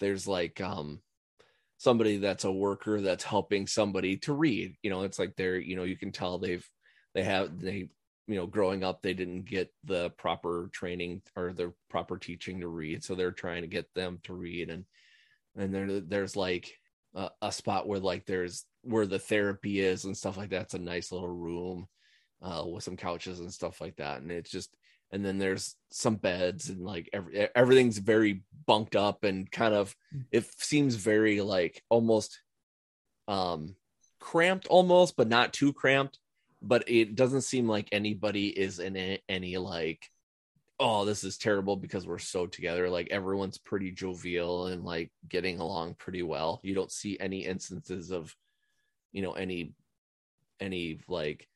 there's 0.00 0.26
like 0.26 0.60
um 0.60 1.00
somebody 1.78 2.18
that's 2.18 2.44
a 2.44 2.52
worker 2.52 3.00
that's 3.00 3.24
helping 3.24 3.66
somebody 3.66 4.16
to 4.18 4.32
read. 4.32 4.76
You 4.82 4.90
know, 4.90 5.02
it's 5.02 5.18
like 5.18 5.34
they're 5.36 5.58
you 5.58 5.76
know 5.76 5.84
you 5.84 5.96
can 5.96 6.12
tell 6.12 6.38
they've 6.38 6.68
they 7.14 7.22
have 7.22 7.60
they 7.60 7.88
you 8.26 8.36
know 8.36 8.46
growing 8.46 8.82
up 8.82 9.02
they 9.02 9.14
didn't 9.14 9.44
get 9.44 9.72
the 9.84 10.10
proper 10.10 10.70
training 10.72 11.22
or 11.36 11.52
the 11.52 11.72
proper 11.90 12.18
teaching 12.18 12.60
to 12.60 12.68
read 12.68 13.04
so 13.04 13.14
they're 13.14 13.32
trying 13.32 13.62
to 13.62 13.68
get 13.68 13.92
them 13.94 14.18
to 14.24 14.32
read 14.34 14.70
and 14.70 14.84
and 15.56 15.74
there 15.74 16.00
there's 16.00 16.36
like 16.36 16.72
a, 17.14 17.30
a 17.42 17.52
spot 17.52 17.86
where 17.86 18.00
like 18.00 18.24
there's 18.26 18.64
where 18.82 19.06
the 19.06 19.18
therapy 19.18 19.80
is 19.80 20.04
and 20.04 20.16
stuff 20.16 20.36
like 20.36 20.50
that 20.50 20.62
it's 20.62 20.74
a 20.74 20.78
nice 20.78 21.12
little 21.12 21.28
room 21.28 21.86
uh 22.42 22.64
with 22.66 22.82
some 22.82 22.96
couches 22.96 23.40
and 23.40 23.52
stuff 23.52 23.80
like 23.80 23.96
that 23.96 24.22
and 24.22 24.30
it's 24.30 24.50
just 24.50 24.74
and 25.14 25.24
then 25.24 25.38
there's 25.38 25.76
some 25.90 26.16
beds 26.16 26.68
and 26.68 26.80
like 26.80 27.08
every, 27.12 27.48
everything's 27.54 27.98
very 27.98 28.42
bunked 28.66 28.96
up 28.96 29.24
and 29.24 29.50
kind 29.50 29.74
of 29.74 29.94
it 30.30 30.44
seems 30.58 30.96
very 30.96 31.40
like 31.40 31.82
almost 31.88 32.40
um 33.28 33.74
cramped 34.20 34.66
almost 34.66 35.16
but 35.16 35.28
not 35.28 35.52
too 35.52 35.72
cramped 35.72 36.18
but 36.60 36.84
it 36.88 37.14
doesn't 37.14 37.42
seem 37.42 37.68
like 37.68 37.88
anybody 37.92 38.48
is 38.48 38.78
in 38.78 38.96
a, 38.96 39.22
any 39.28 39.56
like 39.56 40.10
oh 40.80 41.04
this 41.04 41.24
is 41.24 41.38
terrible 41.38 41.76
because 41.76 42.06
we're 42.06 42.18
so 42.18 42.46
together. 42.46 42.88
Like 42.90 43.08
everyone's 43.10 43.58
pretty 43.58 43.90
jovial 43.90 44.66
and 44.66 44.84
like 44.84 45.10
getting 45.28 45.60
along 45.60 45.94
pretty 45.94 46.22
well. 46.22 46.60
You 46.62 46.74
don't 46.74 46.92
see 46.92 47.16
any 47.20 47.44
instances 47.44 48.10
of 48.10 48.34
you 49.12 49.22
know 49.22 49.32
any 49.32 49.72
any 50.60 51.00
like 51.08 51.48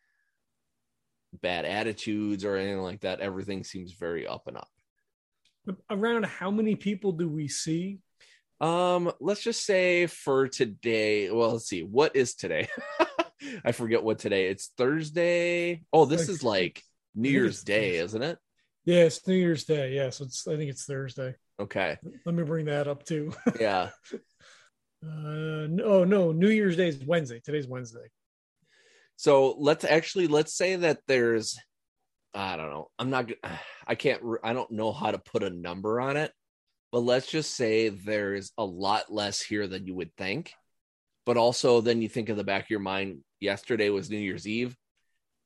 bad 1.43 1.65
attitudes 1.65 2.45
or 2.45 2.57
anything 2.57 2.81
like 2.81 3.01
that 3.01 3.21
everything 3.21 3.63
seems 3.65 3.93
very 3.93 4.27
up 4.27 4.47
and 4.47 4.57
up 4.57 4.69
Around 5.91 6.25
how 6.25 6.51
many 6.51 6.77
people 6.77 7.13
do 7.13 7.29
we 7.29 7.49
see? 7.49 7.99
um 8.61 9.13
let's 9.21 9.43
just 9.43 9.65
say 9.67 10.07
for 10.07 10.49
today 10.49 11.31
well 11.31 11.53
let's 11.53 11.69
see 11.69 11.83
what 11.83 12.17
is 12.17 12.35
today 12.35 12.67
i 13.65 13.71
forget 13.73 14.03
what 14.03 14.19
today 14.19 14.49
it's 14.49 14.73
thursday 14.77 15.83
oh 15.93 16.07
this 16.07 16.23
Like- 16.23 16.29
is 16.31 16.43
like 16.45 16.83
new 17.15 17.29
year's 17.31 17.63
day 17.63 17.91
Thursday. 17.99 18.05
isn't 18.05 18.23
it 18.23 18.39
Yeah, 18.85 19.05
it's 19.05 19.27
New 19.29 19.35
Year's 19.35 19.65
Day. 19.65 19.95
Yeah, 19.95 20.09
so 20.11 20.25
it's 20.25 20.47
I 20.49 20.57
think 20.57 20.71
it's 20.71 20.85
Thursday. 20.87 21.35
okay 21.61 21.99
Let 22.25 22.35
me 22.35 22.43
bring 22.45 22.65
that 22.67 22.89
up 22.89 23.05
too. 23.05 23.33
yeah 23.61 23.91
Uh, 25.01 25.67
no, 25.71 26.03
no, 26.05 26.33
New 26.33 26.49
Year's 26.49 26.77
Day 26.77 26.89
is 26.89 27.05
Wednesday. 27.05 27.39
Today's 27.39 27.69
Wednesday. 27.69 28.09
So 29.19 29.57
let's 29.59 29.85
actually 29.85 30.29
let's 30.29 30.55
say 30.57 30.77
that 30.77 31.01
there's 31.07 31.59
i 32.33 32.57
don't 32.57 32.71
know 32.71 32.89
i'm 32.99 33.11
not 33.11 33.31
I 33.87 33.95
can't 33.95 34.23
i 34.43 34.53
don't 34.53 34.71
know 34.71 34.93
how 34.93 35.11
to 35.11 35.19
put 35.19 35.43
a 35.43 35.51
number 35.51 36.01
on 36.01 36.17
it 36.17 36.33
but 36.91 37.01
let's 37.01 37.31
just 37.31 37.55
say 37.55 37.91
there's 37.91 38.53
a 38.57 38.65
lot 38.65 39.13
less 39.13 39.41
here 39.43 39.67
than 39.67 39.87
you 39.87 39.95
would 39.95 40.15
think. 40.17 40.53
But 41.27 41.37
also 41.37 41.81
then 41.81 42.01
you 42.01 42.09
think 42.09 42.31
of 42.31 42.37
the 42.37 42.45
back 42.45 42.65
of 42.65 42.71
your 42.71 42.81
mind 42.81 43.19
yesterday 43.41 43.91
was 43.91 44.09
new 44.09 44.17
year's 44.17 44.49
eve. 44.49 44.75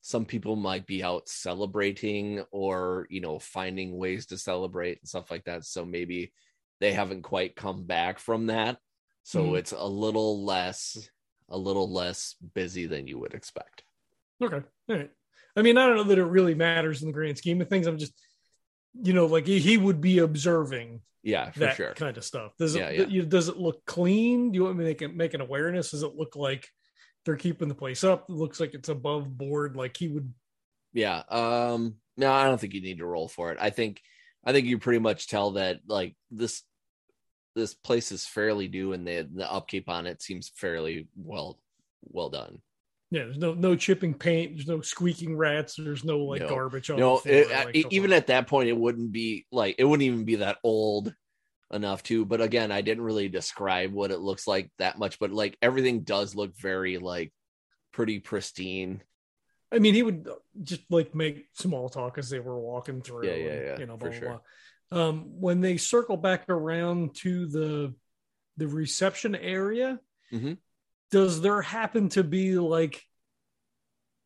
Some 0.01 0.25
people 0.25 0.55
might 0.55 0.85
be 0.85 1.03
out 1.03 1.27
celebrating 1.27 2.43
or 2.51 3.07
you 3.09 3.19
know 3.19 3.39
finding 3.39 3.97
ways 3.97 4.27
to 4.27 4.37
celebrate 4.37 4.99
and 4.99 5.07
stuff 5.07 5.29
like 5.29 5.43
that. 5.45 5.65
So 5.65 5.83
maybe 5.83 6.31
they 6.79 6.93
haven't 6.93 7.23
quite 7.23 7.55
come 7.55 7.83
back 7.83 8.19
from 8.19 8.47
that. 8.47 8.77
So 9.23 9.51
Mhm. 9.51 9.57
it's 9.59 9.73
a 9.73 9.85
little 9.85 10.45
less 10.45 11.09
a 11.53 11.57
little 11.57 11.89
less 11.91 12.35
busy 12.53 12.85
than 12.87 13.07
you 13.07 13.17
would 13.19 13.33
expect 13.33 13.83
Okay. 14.43 14.61
All 14.89 14.95
right. 14.97 15.11
I 15.55 15.61
mean, 15.61 15.77
I 15.77 15.85
don't 15.87 15.95
know 15.95 16.03
that 16.11 16.17
it 16.17 16.23
really 16.25 16.55
matters 16.55 17.01
in 17.01 17.07
the 17.09 17.13
grand 17.13 17.37
scheme 17.37 17.61
of 17.61 17.69
things. 17.69 17.87
I'm 17.87 17.97
just, 17.99 18.13
you 19.01 19.13
know, 19.13 19.27
like 19.27 19.45
he, 19.47 19.77
would 19.77 20.01
be 20.01 20.17
observing 20.19 20.99
yeah 21.21 21.51
for 21.51 21.59
that 21.59 21.75
sure 21.77 21.93
kind 21.93 22.17
of 22.17 22.25
stuff. 22.25 22.51
Does 22.57 22.75
it 22.75 22.79
Yeah, 22.79 22.89
yeah. 22.89 23.05
you- 23.07 23.25
does 23.25 23.47
it 23.47 23.57
look 23.57 23.85
clean? 23.85 24.51
Do 24.51 24.57
you 24.57 24.63
want 24.65 24.77
me 24.77 24.83
to 24.83 24.89
make, 24.89 25.01
it- 25.03 25.15
make 25.15 25.33
an 25.33 25.41
awareness? 25.41 25.91
Does 25.91 26.03
it 26.03 26.15
look 26.15 26.35
like 26.35 26.67
they're 27.23 27.37
keeping 27.37 27.69
the 27.69 27.75
place 27.75 28.03
up? 28.03 28.25
It 28.29 28.33
looks 28.33 28.59
like 28.59 28.73
it's 28.73 28.89
above 28.89 29.37
board. 29.37 29.77
Like 29.77 29.95
he 29.95 30.09
would. 30.09 30.33
yeah 30.93 31.23
um 31.29 31.95
no 32.17 32.31
i 32.31 32.43
don't 32.45 32.59
think 32.59 32.73
you 32.73 32.81
need 32.81 32.97
to 32.99 33.05
roll 33.05 33.27
for 33.27 33.51
it 33.51 33.57
i 33.61 33.69
think 33.71 34.01
i 34.45 34.51
think 34.51 34.67
you 34.67 34.77
pretty 34.77 34.99
much 34.99 35.27
tell 35.27 35.51
that 35.51 35.79
like 35.87 36.15
this 36.29 36.63
this 37.55 37.73
place 37.73 38.11
is 38.11 38.25
fairly 38.25 38.67
new 38.67 38.93
and 38.93 39.07
the 39.07 39.27
the 39.33 39.51
upkeep 39.51 39.89
on 39.89 40.07
it 40.07 40.21
seems 40.21 40.49
fairly 40.55 41.07
well 41.15 41.59
well 42.03 42.29
done 42.29 42.59
Yeah, 43.11 43.25
there's 43.25 43.37
no 43.37 43.53
no 43.53 43.75
chipping 43.75 44.13
paint. 44.13 44.55
There's 44.55 44.67
no 44.67 44.81
squeaking 44.81 45.37
rats. 45.37 45.75
There's 45.77 46.03
no 46.03 46.19
like 46.19 46.41
No. 46.41 46.47
garbage 46.47 46.89
on 46.89 46.99
no 46.99 47.21
it, 47.25 47.49
like 47.65 47.91
even 47.91 48.11
at 48.13 48.27
that 48.27 48.47
point 48.47 48.69
it 48.69 48.77
wouldn't 48.77 49.11
be 49.11 49.45
like 49.51 49.75
it 49.77 49.83
wouldn't 49.85 50.05
even 50.07 50.25
be 50.25 50.35
that 50.37 50.57
old 50.63 51.13
enough 51.71 52.03
to 52.03 52.25
But 52.25 52.41
again, 52.41 52.71
I 52.71 52.81
didn't 52.81 53.03
really 53.03 53.29
describe 53.29 53.93
what 53.93 54.11
it 54.11 54.19
looks 54.19 54.47
like 54.47 54.71
that 54.79 54.97
much, 54.97 55.19
but 55.19 55.31
like 55.31 55.57
everything 55.61 56.01
does 56.01 56.35
look 56.35 56.55
very 56.57 56.97
like 56.97 57.33
pretty 57.93 58.19
pristine. 58.19 59.03
I 59.71 59.79
mean, 59.79 59.93
he 59.95 60.03
would 60.03 60.27
just 60.61 60.81
like 60.91 61.15
make 61.15 61.47
small 61.53 61.89
talk 61.89 62.17
as 62.17 62.29
they 62.29 62.39
were 62.39 62.59
walking 62.59 63.01
through. 63.01 63.27
Yeah, 63.27 63.35
yeah, 63.35 63.61
yeah, 63.61 63.79
You 63.79 63.85
know, 63.87 63.97
for 63.97 63.99
blah, 63.99 64.09
blah, 64.09 64.19
sure. 64.19 64.29
blah. 64.29 64.39
Um, 64.93 65.41
when 65.41 65.59
they 65.61 65.77
circle 65.77 66.17
back 66.17 66.49
around 66.49 67.15
to 67.17 67.47
the 67.47 67.93
the 68.57 68.67
reception 68.67 69.33
area, 69.35 69.99
Mhm. 70.31 70.57
does 71.09 71.41
there 71.41 71.61
happen 71.63 72.09
to 72.09 72.23
be 72.23 72.57
like 72.59 73.01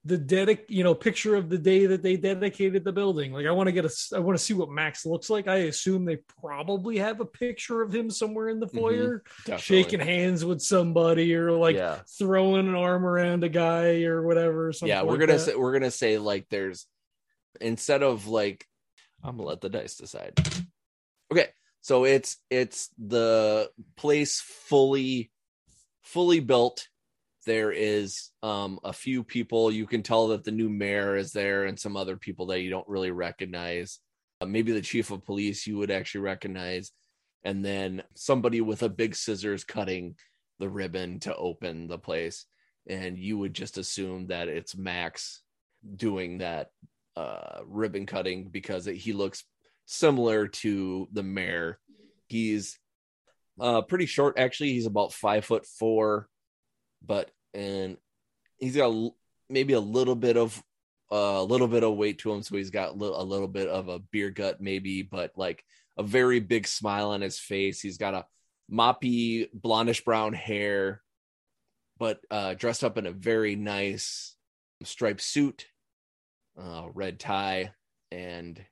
the 0.04 0.18
dedic, 0.18 0.66
you 0.70 0.84
know, 0.84 0.94
picture 0.96 1.36
of 1.36 1.50
the 1.50 1.58
day 1.58 1.86
that 1.86 2.02
they 2.04 2.18
dedicated 2.18 2.84
the 2.84 2.92
building? 2.92 3.32
Like, 3.34 3.46
I 3.46 3.52
want 3.52 3.68
to 3.68 3.72
get 3.74 3.86
a, 3.86 4.16
I 4.16 4.20
want 4.20 4.38
to 4.38 4.44
see 4.44 4.54
what 4.54 4.70
Max 4.70 5.06
looks 5.06 5.30
like. 5.30 5.48
I 5.48 5.58
assume 5.72 6.04
they 6.06 6.18
probably 6.42 6.98
have 6.98 7.20
a 7.22 7.26
picture 7.26 7.82
of 7.82 7.94
him 7.96 8.10
somewhere 8.10 8.50
in 8.50 8.60
the 8.60 8.68
Mhm. 8.68 8.76
foyer, 8.80 9.24
Definitely. 9.46 9.62
shaking 9.62 10.00
hands 10.02 10.44
with 10.46 10.62
somebody, 10.62 11.34
or 11.36 11.52
like 11.54 11.76
yeah, 11.78 12.02
throwing 12.18 12.68
an 12.68 12.76
arm 12.76 13.06
around 13.06 13.44
a 13.46 13.50
guy 13.50 14.04
or 14.04 14.22
whatever. 14.24 14.72
Yeah. 14.82 15.04
We're 15.04 15.12
like 15.12 15.20
gonna 15.22 15.34
that. 15.34 15.40
say 15.40 15.56
we're 15.56 15.74
gonna 15.74 15.92
say 15.92 16.18
like 16.18 16.48
there's 16.50 16.86
instead 17.62 18.04
of 18.04 18.28
like 18.28 18.66
I'm 19.24 19.38
gonna 19.38 19.50
let 19.50 19.62
the 19.62 19.70
dice 19.70 19.96
decide. 19.96 20.34
Okay, 21.32 21.48
so 21.82 22.06
it's 22.06 22.38
it's 22.50 22.90
the 22.98 23.70
place 23.96 24.40
fully 24.42 25.32
fully 26.04 26.40
built. 26.40 26.88
There 27.46 27.72
is 27.72 28.30
um 28.44 28.80
a 28.84 28.94
few 28.94 29.24
people 29.24 29.72
you 29.72 29.88
can 29.88 30.04
tell 30.04 30.30
that 30.30 30.44
the 30.44 30.52
new 30.52 30.70
mayor 30.70 31.16
is 31.16 31.32
there 31.32 31.66
and 31.66 31.80
some 31.80 31.98
other 31.98 32.18
people 32.18 32.48
that 32.48 32.62
you 32.62 32.70
don't 32.70 32.88
really 32.88 33.12
recognize. 33.12 34.00
Uh, 34.40 34.46
maybe 34.46 34.72
the 34.72 34.82
chief 34.82 35.12
of 35.12 35.26
police 35.26 35.66
you 35.66 35.78
would 35.78 35.90
actually 35.90 36.22
recognize, 36.22 36.92
and 37.44 37.66
then 37.66 38.04
somebody 38.16 38.62
with 38.62 38.84
a 38.84 38.90
big 38.90 39.16
scissors 39.16 39.64
cutting 39.64 40.16
the 40.60 40.70
ribbon 40.70 41.20
to 41.22 41.36
open 41.36 41.88
the 41.88 41.98
place, 41.98 42.46
and 42.88 43.18
you 43.18 43.38
would 43.38 43.54
just 43.54 43.78
assume 43.78 44.28
that 44.28 44.48
it's 44.48 44.76
Max 44.78 45.42
doing 45.96 46.40
that 46.40 46.70
uh, 47.18 47.62
ribbon 47.66 48.06
cutting 48.06 48.50
because 48.50 48.86
it, 48.86 48.96
he 48.96 49.12
looks 49.12 49.44
similar 49.86 50.48
to 50.48 51.08
the 51.12 51.24
mayor. 51.24 51.80
He's 52.28 52.78
uh, 53.60 53.82
pretty 53.82 54.06
short, 54.06 54.38
actually. 54.38 54.74
He's 54.74 54.86
about 54.86 55.14
five 55.14 55.44
foot 55.44 55.66
four, 55.66 56.30
but 57.04 57.32
and 57.54 57.98
he's 58.60 58.76
got 58.76 58.92
a 58.92 59.10
maybe 59.50 59.74
a 59.74 59.80
little 59.80 60.16
bit 60.16 60.38
of 60.38 60.62
uh, 61.12 61.40
a 61.40 61.44
little 61.44 61.68
bit 61.68 61.84
of 61.84 61.96
weight 61.96 62.20
to 62.20 62.32
him, 62.32 62.44
so 62.44 62.56
he's 62.56 62.70
got 62.70 62.98
li- 62.98 63.08
a 63.12 63.24
little 63.24 63.48
bit 63.48 63.68
of 63.68 63.88
a 63.88 64.00
beer 64.00 64.30
gut, 64.30 64.62
maybe, 64.62 65.02
but 65.02 65.32
like 65.36 65.64
a 65.98 66.04
very 66.04 66.40
big 66.40 66.68
smile 66.68 67.10
on 67.10 67.22
his 67.22 67.40
face. 67.40 67.82
He's 67.82 67.98
got 67.98 68.14
a 68.14 68.26
moppy 68.72 69.48
blondish 69.58 70.04
brown 70.04 70.34
hair, 70.34 71.02
but 71.98 72.20
uh, 72.30 72.54
dressed 72.54 72.84
up 72.84 72.98
in 72.98 73.08
a 73.08 73.12
very 73.12 73.56
nice 73.56 74.36
striped 74.84 75.22
suit, 75.22 75.66
uh, 76.60 76.88
red 76.94 77.20
tie, 77.20 77.72
and 78.12 78.64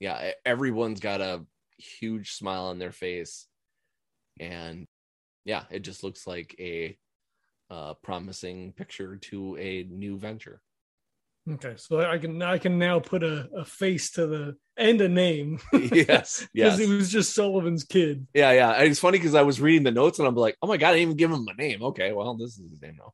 yeah, 0.00 0.32
everyone's 0.44 1.00
got 1.00 1.20
a 1.20 1.44
huge 1.78 2.32
smile 2.32 2.64
on 2.64 2.78
their 2.78 2.92
face, 2.92 3.46
and 4.40 4.86
yeah, 5.44 5.64
it 5.70 5.80
just 5.80 6.04
looks 6.04 6.26
like 6.26 6.54
a 6.58 6.96
uh, 7.70 7.94
promising 8.02 8.72
picture 8.72 9.16
to 9.16 9.56
a 9.58 9.84
new 9.84 10.18
venture. 10.18 10.60
Okay, 11.50 11.74
so 11.76 12.00
I 12.00 12.18
can 12.18 12.40
I 12.40 12.58
can 12.58 12.78
now 12.78 13.00
put 13.00 13.24
a, 13.24 13.48
a 13.56 13.64
face 13.64 14.12
to 14.12 14.26
the 14.28 14.56
and 14.76 15.00
a 15.00 15.08
name 15.08 15.58
yes, 15.72 16.46
because 16.54 16.78
yes, 16.78 16.78
it 16.78 16.88
was 16.88 17.10
just 17.10 17.34
Sullivan's 17.34 17.82
kid. 17.82 18.26
yeah, 18.32 18.52
yeah. 18.52 18.70
And 18.72 18.88
It's 18.88 19.00
funny 19.00 19.18
because 19.18 19.34
I 19.34 19.42
was 19.42 19.60
reading 19.60 19.82
the 19.82 19.90
notes 19.90 20.18
and 20.20 20.28
I'm 20.28 20.36
like, 20.36 20.56
oh 20.62 20.68
my 20.68 20.76
god, 20.76 20.90
I 20.90 20.92
didn't 20.92 21.02
even 21.02 21.16
give 21.16 21.30
him 21.32 21.46
a 21.48 21.54
name. 21.54 21.82
Okay, 21.82 22.12
well, 22.12 22.36
this 22.36 22.58
is 22.58 22.70
his 22.70 22.80
name 22.82 22.96
now. 22.98 23.12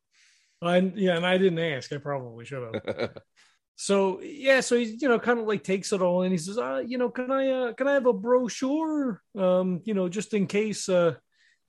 I, 0.61 0.77
yeah, 0.77 1.15
and 1.15 1.25
I 1.25 1.37
didn't 1.37 1.59
ask. 1.59 1.91
I 1.91 1.97
probably 1.97 2.45
should 2.45 2.63
have. 2.63 3.11
So 3.81 4.19
yeah, 4.21 4.59
so 4.59 4.75
he 4.75 4.97
you 4.99 5.07
know 5.07 5.19
kind 5.19 5.39
of 5.39 5.47
like 5.47 5.63
takes 5.63 5.93
it 5.93 6.01
all 6.01 6.23
and 6.23 6.33
he 6.33 6.37
says, 6.37 6.57
uh, 6.57 6.83
you 6.85 6.97
know, 6.97 7.09
can 7.09 7.31
I 7.31 7.49
uh, 7.49 7.73
can 7.73 7.87
I 7.87 7.93
have 7.93 8.07
a 8.07 8.13
brochure? 8.13 9.21
Um, 9.37 9.79
you 9.85 9.93
know, 9.93 10.09
just 10.09 10.33
in 10.33 10.47
case 10.47 10.89
uh, 10.89 11.13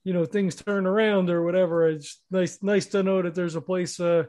you 0.03 0.13
know 0.13 0.25
things 0.25 0.57
turn 0.57 0.87
around 0.87 1.31
or 1.31 1.45
whatever. 1.45 1.89
It's 1.89 2.21
nice 2.29 2.65
nice 2.65 2.87
to 2.87 3.05
know 3.05 3.23
that 3.23 3.37
there's 3.37 3.55
a 3.55 3.61
place 3.61 4.01
uh, 4.01 4.25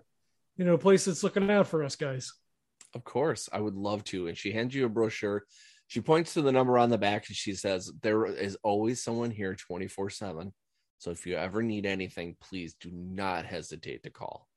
you 0.57 0.65
know, 0.65 0.75
a 0.75 0.77
place 0.77 1.05
that's 1.05 1.23
looking 1.23 1.49
out 1.49 1.65
for 1.65 1.83
us 1.83 1.95
guys. 1.95 2.33
Of 2.93 3.03
course, 3.03 3.49
I 3.51 3.59
would 3.59 3.73
love 3.73 4.03
to. 4.05 4.27
And 4.27 4.37
she 4.37 4.51
hands 4.51 4.75
you 4.75 4.85
a 4.85 4.89
brochure. 4.89 5.45
She 5.87 6.01
points 6.01 6.35
to 6.35 6.43
the 6.43 6.51
number 6.51 6.77
on 6.77 6.91
the 6.91 6.99
back 6.99 7.27
and 7.27 7.35
she 7.35 7.55
says, 7.55 7.91
There 8.03 8.27
is 8.27 8.57
always 8.61 9.03
someone 9.03 9.31
here 9.31 9.55
24 9.55 10.11
7. 10.11 10.53
So 10.99 11.09
if 11.09 11.25
you 11.25 11.35
ever 11.35 11.63
need 11.63 11.87
anything, 11.87 12.35
please 12.39 12.75
do 12.79 12.91
not 12.93 13.45
hesitate 13.45 14.03
to 14.03 14.11
call. 14.11 14.47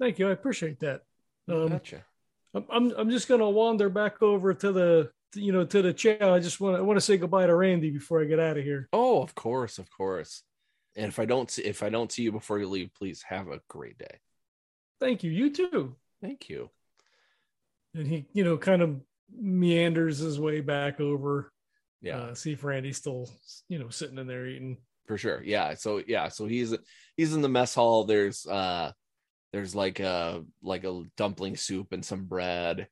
Thank 0.00 0.18
you, 0.18 0.28
I 0.28 0.32
appreciate 0.32 0.80
that. 0.80 1.02
Um, 1.50 1.68
gotcha. 1.68 2.04
I'm 2.54 2.92
I'm 2.96 3.10
just 3.10 3.28
gonna 3.28 3.48
wander 3.48 3.88
back 3.88 4.22
over 4.22 4.54
to 4.54 4.72
the 4.72 5.10
you 5.34 5.52
know 5.52 5.64
to 5.64 5.82
the 5.82 5.92
chair. 5.92 6.22
I 6.22 6.40
just 6.40 6.60
want 6.60 6.76
to 6.76 6.78
I 6.78 6.82
want 6.82 6.96
to 6.96 7.00
say 7.00 7.16
goodbye 7.16 7.46
to 7.46 7.54
Randy 7.54 7.90
before 7.90 8.20
I 8.20 8.24
get 8.24 8.40
out 8.40 8.56
of 8.58 8.64
here. 8.64 8.88
Oh, 8.92 9.22
of 9.22 9.34
course, 9.34 9.78
of 9.78 9.90
course. 9.90 10.42
And 10.96 11.06
if 11.06 11.18
I 11.20 11.24
don't 11.24 11.50
see 11.50 11.62
if 11.62 11.82
I 11.82 11.88
don't 11.90 12.10
see 12.10 12.22
you 12.22 12.32
before 12.32 12.58
you 12.58 12.68
leave, 12.68 12.92
please 12.94 13.22
have 13.22 13.48
a 13.48 13.60
great 13.68 13.98
day. 13.98 14.18
Thank 14.98 15.22
you. 15.22 15.30
You 15.30 15.50
too. 15.50 15.96
Thank 16.20 16.48
you. 16.48 16.70
And 17.94 18.06
he 18.06 18.26
you 18.32 18.44
know 18.44 18.58
kind 18.58 18.82
of 18.82 19.00
meanders 19.32 20.18
his 20.18 20.40
way 20.40 20.60
back 20.60 21.00
over. 21.00 21.52
Yeah. 22.02 22.18
Uh, 22.18 22.34
see 22.34 22.52
if 22.52 22.64
Randy's 22.64 22.96
still 22.96 23.28
you 23.68 23.78
know 23.78 23.90
sitting 23.90 24.18
in 24.18 24.26
there 24.26 24.46
eating. 24.46 24.78
for 25.06 25.18
sure 25.18 25.42
yeah 25.44 25.74
so 25.74 26.02
yeah 26.06 26.28
so 26.28 26.46
he's 26.46 26.74
he's 27.16 27.34
in 27.34 27.42
the 27.42 27.48
mess 27.48 27.74
hall 27.74 28.04
there's 28.04 28.46
uh 28.46 28.90
there's 29.52 29.74
like 29.74 30.00
a 30.00 30.42
like 30.62 30.84
a 30.84 31.02
dumpling 31.16 31.56
soup 31.56 31.92
and 31.92 32.04
some 32.04 32.24
bread 32.26 32.88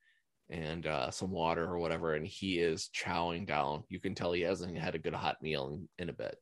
and 0.51 0.87
uh 0.87 1.11
some 1.11 1.31
water 1.31 1.65
or 1.65 1.79
whatever 1.79 2.15
and 2.15 2.27
he 2.27 2.59
is 2.59 2.89
chowing 2.95 3.47
down 3.47 3.85
you 3.89 4.01
can 4.01 4.15
tell 4.15 4.33
he 4.33 4.41
hasn't 4.43 4.77
had 4.79 4.95
a 4.95 4.99
good 4.99 5.15
hot 5.15 5.37
meal 5.43 5.69
in, 5.73 5.89
in 6.05 6.09
a 6.09 6.13
bit 6.13 6.37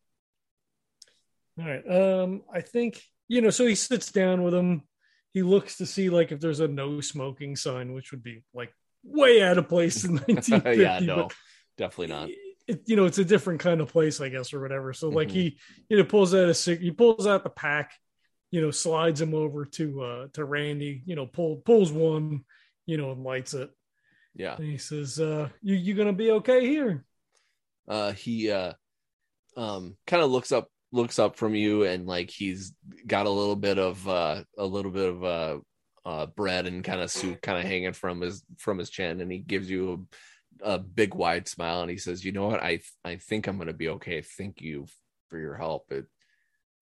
All 1.58 1.66
right. 1.66 1.84
Um, 1.90 2.42
I 2.52 2.60
think 2.60 3.02
you 3.28 3.40
know. 3.40 3.50
So 3.50 3.66
he 3.66 3.74
sits 3.74 4.12
down 4.12 4.42
with 4.42 4.54
him. 4.54 4.82
He 5.32 5.42
looks 5.42 5.78
to 5.78 5.86
see 5.86 6.10
like 6.10 6.30
if 6.32 6.38
there's 6.40 6.60
a 6.60 6.68
no 6.68 7.00
smoking 7.00 7.56
sign, 7.56 7.92
which 7.94 8.10
would 8.12 8.22
be 8.22 8.42
like 8.54 8.72
way 9.02 9.42
out 9.42 9.58
of 9.58 9.68
place 9.68 10.04
in 10.04 10.16
1950. 10.26 10.82
yeah 10.82 10.98
no 11.00 11.28
definitely 11.78 12.14
not 12.14 12.28
It, 12.68 12.82
you 12.86 12.96
know, 12.96 13.04
it's 13.06 13.18
a 13.18 13.24
different 13.24 13.60
kind 13.60 13.80
of 13.80 13.88
place, 13.90 14.20
I 14.20 14.28
guess, 14.28 14.52
or 14.52 14.60
whatever. 14.60 14.92
So 14.92 15.08
like 15.08 15.28
Mhm. 15.28 15.32
he, 15.32 15.58
you 15.88 15.96
know, 15.96 16.04
pulls 16.04 16.34
out 16.34 16.48
a 16.48 16.54
cig- 16.54 16.80
he 16.80 16.90
pulls 16.90 17.26
out 17.26 17.42
the 17.44 17.50
pack, 17.50 17.92
you 18.50 18.60
know, 18.60 18.70
slides 18.70 19.20
him 19.20 19.34
over 19.34 19.64
to 19.64 20.02
uh 20.02 20.26
to 20.34 20.44
Randy, 20.44 21.02
you 21.06 21.16
know, 21.16 21.26
pull 21.26 21.56
pulls 21.56 21.92
one, 21.92 22.44
you 22.86 22.96
know, 22.96 23.12
and 23.12 23.24
lights 23.24 23.54
it. 23.54 23.70
yeah. 24.34 24.56
And 24.56 24.66
he 24.66 24.78
says, 24.78 25.18
uh, 25.20 25.48
you 25.62 25.74
you 25.74 25.94
gonna 25.94 26.12
be 26.12 26.30
okay 26.32 26.66
here? 26.66 27.04
uh 27.88 28.12
he 28.12 28.50
uh 28.50 28.72
um 29.56 29.96
kind 30.06 30.22
of 30.22 30.30
looks 30.30 30.50
up 30.50 30.68
looks 30.92 31.18
up 31.18 31.36
from 31.36 31.54
you 31.54 31.84
and 31.84 32.06
like 32.06 32.30
he's 32.30 32.72
got 33.06 33.26
a 33.26 33.30
little 33.30 33.56
bit 33.56 33.78
of 33.78 34.06
uh 34.08 34.42
a 34.58 34.64
little 34.64 34.90
bit 34.90 35.08
of 35.08 35.24
uh 35.24 35.58
uh 36.04 36.26
bread 36.26 36.66
and 36.66 36.84
kind 36.84 37.00
of 37.00 37.10
soup 37.10 37.40
kind 37.42 37.58
of 37.58 37.64
hanging 37.64 37.92
from 37.92 38.20
his 38.20 38.42
from 38.58 38.78
his 38.78 38.90
chin. 38.90 39.20
And 39.20 39.30
he 39.30 39.38
gives 39.38 39.68
you 39.70 40.06
a, 40.62 40.74
a 40.74 40.78
big 40.78 41.14
wide 41.14 41.48
smile 41.48 41.82
and 41.82 41.90
he 41.90 41.96
says 41.98 42.24
you 42.24 42.32
know 42.32 42.46
what? 42.48 42.62
I 42.62 42.80
i 43.04 43.16
think 43.16 43.46
i'm 43.46 43.58
gonna 43.58 43.72
be 43.72 43.88
okay. 43.90 44.22
Thank 44.22 44.60
you 44.62 44.86
for 45.28 45.38
your 45.38 45.56
help. 45.56 45.90
It 45.92 46.06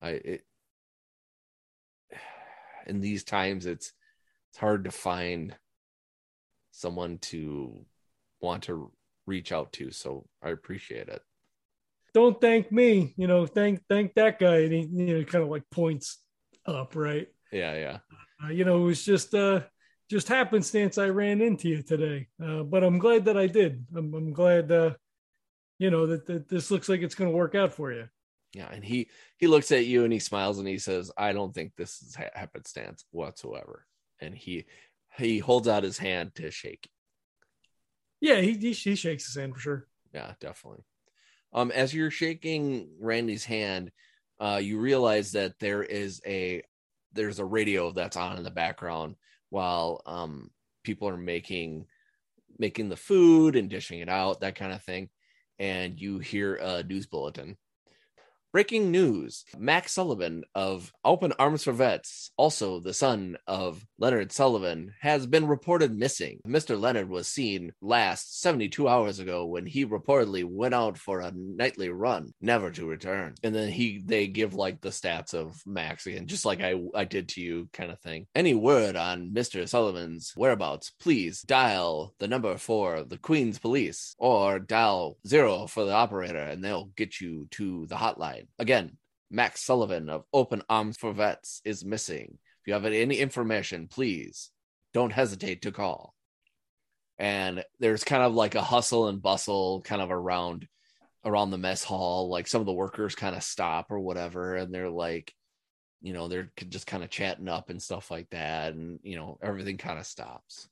i 0.01 0.09
it 0.09 0.41
in 2.85 3.01
these 3.01 3.23
times 3.23 3.65
it's 3.65 3.93
it's 4.51 4.59
hard 4.59 4.83
to 4.85 4.91
find 4.91 5.55
someone 6.71 7.17
to 7.19 7.85
want 8.41 8.63
to 8.63 8.91
reach 9.27 9.51
out 9.51 9.71
to 9.73 9.91
so 9.91 10.25
i 10.43 10.49
appreciate 10.49 11.07
it 11.09 11.21
Don't 12.13 12.39
thank 12.39 12.71
me, 12.71 13.13
you 13.17 13.27
know, 13.27 13.45
thank 13.45 13.81
thank 13.89 14.13
that 14.15 14.39
guy. 14.39 14.57
And 14.63 14.71
he, 14.73 14.81
you 14.91 15.17
know, 15.19 15.23
kind 15.25 15.43
of 15.43 15.49
like 15.49 15.69
points 15.69 16.19
up, 16.65 16.95
right? 16.95 17.27
yeah 17.51 17.73
yeah 17.75 17.97
Uh, 18.43 18.49
you 18.51 18.63
know, 18.65 18.77
it 18.81 18.85
was 18.85 19.03
just 19.03 19.33
uh 19.33 19.61
just 20.09 20.27
happenstance 20.29 20.97
I 20.97 21.09
ran 21.09 21.41
into 21.41 21.67
you 21.67 21.81
today. 21.83 22.27
Uh, 22.41 22.63
but 22.63 22.83
I'm 22.83 22.99
glad 22.99 23.25
that 23.25 23.37
I 23.37 23.47
did. 23.47 23.85
I'm, 23.95 24.13
I'm 24.13 24.31
glad 24.33 24.71
uh 24.71 24.93
you 25.79 25.89
know 25.91 26.07
that, 26.07 26.25
that 26.27 26.47
this 26.47 26.71
looks 26.71 26.87
like 26.87 27.01
it's 27.01 27.15
going 27.15 27.29
to 27.29 27.35
work 27.35 27.55
out 27.55 27.73
for 27.73 27.91
you. 27.91 28.07
Yeah, 28.55 28.69
and 28.71 28.83
he 28.85 29.09
he 29.37 29.47
looks 29.47 29.71
at 29.71 29.85
you 29.85 30.05
and 30.05 30.13
he 30.13 30.19
smiles 30.19 30.59
and 30.59 30.67
he 30.67 30.77
says, 30.77 31.11
"I 31.17 31.33
don't 31.33 31.53
think 31.53 31.73
this 31.75 32.01
is 32.01 32.15
ha- 32.15 32.29
happenstance 32.33 33.03
whatsoever." 33.11 33.85
And 34.21 34.33
he 34.33 34.65
he 35.17 35.39
holds 35.39 35.67
out 35.67 35.83
his 35.83 35.97
hand 35.97 36.35
to 36.35 36.49
shake. 36.51 36.89
Yeah, 38.21 38.39
he 38.41 38.53
he, 38.53 38.71
he 38.71 38.95
shakes 38.95 39.25
his 39.25 39.35
hand 39.35 39.53
for 39.53 39.59
sure. 39.59 39.87
Yeah, 40.13 40.33
definitely. 40.39 40.85
Um, 41.53 41.71
as 41.71 41.93
you're 41.93 42.11
shaking 42.11 42.89
Randy's 42.99 43.43
hand, 43.45 43.91
uh, 44.39 44.59
you 44.63 44.79
realize 44.79 45.33
that 45.33 45.59
there 45.59 45.83
is 45.83 46.21
a 46.25 46.63
there's 47.13 47.39
a 47.39 47.45
radio 47.45 47.91
that's 47.91 48.17
on 48.17 48.37
in 48.37 48.43
the 48.43 48.51
background 48.51 49.15
while 49.49 50.01
um 50.05 50.49
people 50.83 51.07
are 51.09 51.17
making 51.17 51.87
making 52.57 52.87
the 52.89 52.95
food 52.97 53.55
and 53.57 53.69
dishing 53.69 53.99
it 53.99 54.09
out, 54.09 54.39
that 54.41 54.55
kind 54.55 54.71
of 54.73 54.81
thing. 54.83 55.09
and 55.59 55.99
you 56.01 56.19
hear 56.19 56.55
a 56.55 56.83
news 56.83 57.05
bulletin. 57.05 57.57
Breaking 58.55 58.89
news 58.89 59.43
Max 59.57 59.91
Sullivan 59.91 60.45
of 60.55 60.93
Open 61.03 61.33
Arms 61.37 61.65
for 61.65 61.73
Vets, 61.73 62.31
also 62.37 62.79
the 62.79 62.93
son 62.93 63.35
of 63.47 63.85
Leonard 63.99 64.31
Sullivan, 64.31 64.93
has 65.01 65.27
been 65.27 65.45
reported 65.45 65.93
missing. 65.93 66.39
Mr. 66.47 66.79
Leonard 66.79 67.09
was 67.09 67.27
seen 67.27 67.73
last 67.81 68.41
72 68.41 68.87
hours 68.87 69.19
ago 69.19 69.45
when 69.45 69.65
he 69.65 69.85
reportedly 69.85 70.45
went 70.45 70.73
out 70.73 70.97
for 70.97 71.19
a 71.19 71.33
nightly 71.35 71.89
run, 71.89 72.31
never 72.39 72.71
to 72.71 72.87
return. 72.87 73.35
And 73.43 73.53
then 73.53 73.67
he 73.67 74.01
they 74.05 74.27
give 74.27 74.53
like 74.53 74.79
the 74.79 74.87
stats 74.87 75.33
of 75.33 75.61
Max 75.65 76.07
again, 76.07 76.25
just 76.25 76.45
like 76.45 76.61
I, 76.61 76.75
I 76.95 77.03
did 77.03 77.27
to 77.29 77.41
you, 77.41 77.67
kind 77.73 77.91
of 77.91 77.99
thing. 77.99 78.25
Any 78.33 78.53
word 78.53 78.95
on 78.95 79.31
Mr. 79.31 79.67
Sullivan's 79.67 80.31
whereabouts, 80.37 80.93
please 81.01 81.41
dial 81.41 82.13
the 82.19 82.29
number 82.29 82.55
for 82.55 83.03
the 83.03 83.17
Queen's 83.17 83.59
Police 83.59 84.15
or 84.17 84.59
dial 84.59 85.17
zero 85.27 85.67
for 85.67 85.83
the 85.83 85.91
operator 85.91 86.37
and 86.37 86.63
they'll 86.63 86.91
get 86.95 87.19
you 87.19 87.49
to 87.51 87.85
the 87.87 87.95
hotline. 87.95 88.44
Again, 88.59 88.97
Max 89.29 89.61
Sullivan 89.61 90.09
of 90.09 90.25
Open 90.33 90.61
Arms 90.69 90.97
for 90.97 91.13
Vets 91.13 91.61
is 91.65 91.85
missing. 91.85 92.37
If 92.61 92.67
you 92.67 92.73
have 92.73 92.85
any 92.85 93.17
information, 93.17 93.87
please 93.87 94.51
don't 94.93 95.11
hesitate 95.11 95.63
to 95.63 95.71
call. 95.71 96.15
And 97.17 97.63
there's 97.79 98.03
kind 98.03 98.23
of 98.23 98.33
like 98.33 98.55
a 98.55 98.61
hustle 98.61 99.07
and 99.07 99.21
bustle 99.21 99.81
kind 99.81 100.01
of 100.01 100.11
around 100.11 100.67
around 101.23 101.51
the 101.51 101.57
mess 101.57 101.83
hall. 101.83 102.29
Like 102.29 102.47
some 102.47 102.61
of 102.61 102.65
the 102.65 102.73
workers 102.73 103.15
kind 103.15 103.35
of 103.35 103.43
stop 103.43 103.91
or 103.91 103.99
whatever, 103.99 104.55
and 104.55 104.73
they're 104.73 104.89
like, 104.89 105.33
you 106.01 106.13
know, 106.13 106.27
they're 106.27 106.51
just 106.69 106.87
kind 106.87 107.03
of 107.03 107.09
chatting 107.09 107.49
up 107.49 107.69
and 107.69 107.81
stuff 107.81 108.11
like 108.11 108.29
that, 108.29 108.73
and 108.73 108.99
you 109.03 109.15
know, 109.15 109.37
everything 109.41 109.77
kind 109.77 109.97
of 109.97 110.05
stops. 110.05 110.69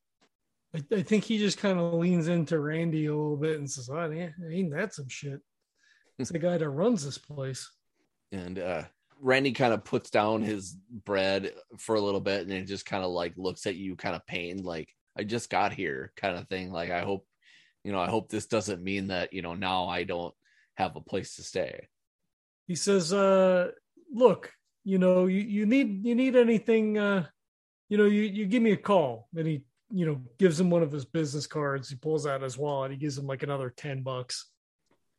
I, 0.76 0.82
I 0.92 1.02
think 1.02 1.24
he 1.24 1.38
just 1.38 1.58
kind 1.58 1.80
of 1.80 1.94
leans 1.94 2.28
into 2.28 2.60
Randy 2.60 3.06
a 3.08 3.16
little 3.16 3.38
bit 3.38 3.58
and 3.58 3.70
says, 3.70 3.90
"Oh, 3.90 4.12
ain't 4.12 4.72
that 4.72 4.94
some 4.94 5.10
shit?" 5.10 5.42
It's 6.20 6.32
the 6.32 6.40
guy 6.40 6.58
that 6.58 6.70
runs 6.70 7.04
this 7.04 7.18
place. 7.18 7.70
And 8.32 8.60
uh 8.60 8.84
Randy 9.20 9.54
kind 9.54 9.74
of 9.74 9.86
puts 9.86 10.10
down 10.10 10.42
his 10.42 10.76
bread 11.06 11.54
for 11.78 11.96
a 11.96 12.02
little 12.02 12.20
bit 12.20 12.42
and 12.42 12.52
it 12.52 12.66
just 12.66 12.86
kind 12.86 13.04
of 13.06 13.12
like 13.12 13.34
looks 13.38 13.66
at 13.66 13.76
you 13.76 13.96
kind 13.96 14.16
of 14.16 14.26
pained, 14.28 14.66
like 14.66 14.90
I 15.18 15.24
just 15.24 15.50
got 15.50 15.72
here 15.72 16.12
kind 16.18 16.38
of 16.38 16.48
thing. 16.50 16.72
Like 16.72 16.92
I 16.92 17.02
hope, 17.02 17.26
you 17.84 17.92
know, 17.92 18.00
I 18.00 18.10
hope 18.10 18.30
this 18.30 18.48
doesn't 18.48 18.84
mean 18.84 19.08
that, 19.08 19.32
you 19.32 19.42
know, 19.42 19.54
now 19.54 19.88
I 19.88 20.04
don't 20.04 20.34
have 20.76 20.96
a 20.96 21.02
place 21.02 21.36
to 21.36 21.44
stay. 21.44 21.88
He 22.68 22.76
says, 22.76 23.14
uh, 23.14 23.72
look, 24.12 24.52
you 24.84 24.98
know, 24.98 25.28
you, 25.28 25.42
you 25.42 25.66
need 25.66 26.06
you 26.06 26.16
need 26.16 26.36
anything 26.36 26.98
uh, 26.98 27.28
you 27.94 28.00
know, 28.00 28.06
you, 28.06 28.22
you 28.24 28.48
give 28.48 28.64
me 28.64 28.72
a 28.72 28.78
call. 28.78 29.30
And 29.36 29.46
he, 29.46 29.64
you 29.92 30.08
know, 30.08 30.20
gives 30.40 30.60
him 30.60 30.72
one 30.72 30.82
of 30.82 30.92
his 30.92 31.06
business 31.06 31.46
cards. 31.46 31.90
He 31.90 31.96
pulls 31.96 32.26
out 32.26 32.42
his 32.42 32.58
wallet, 32.58 32.90
he 32.90 32.98
gives 32.98 33.20
him 33.20 33.28
like 33.28 33.44
another 33.44 33.72
10 33.78 34.02
bucks. 34.02 34.50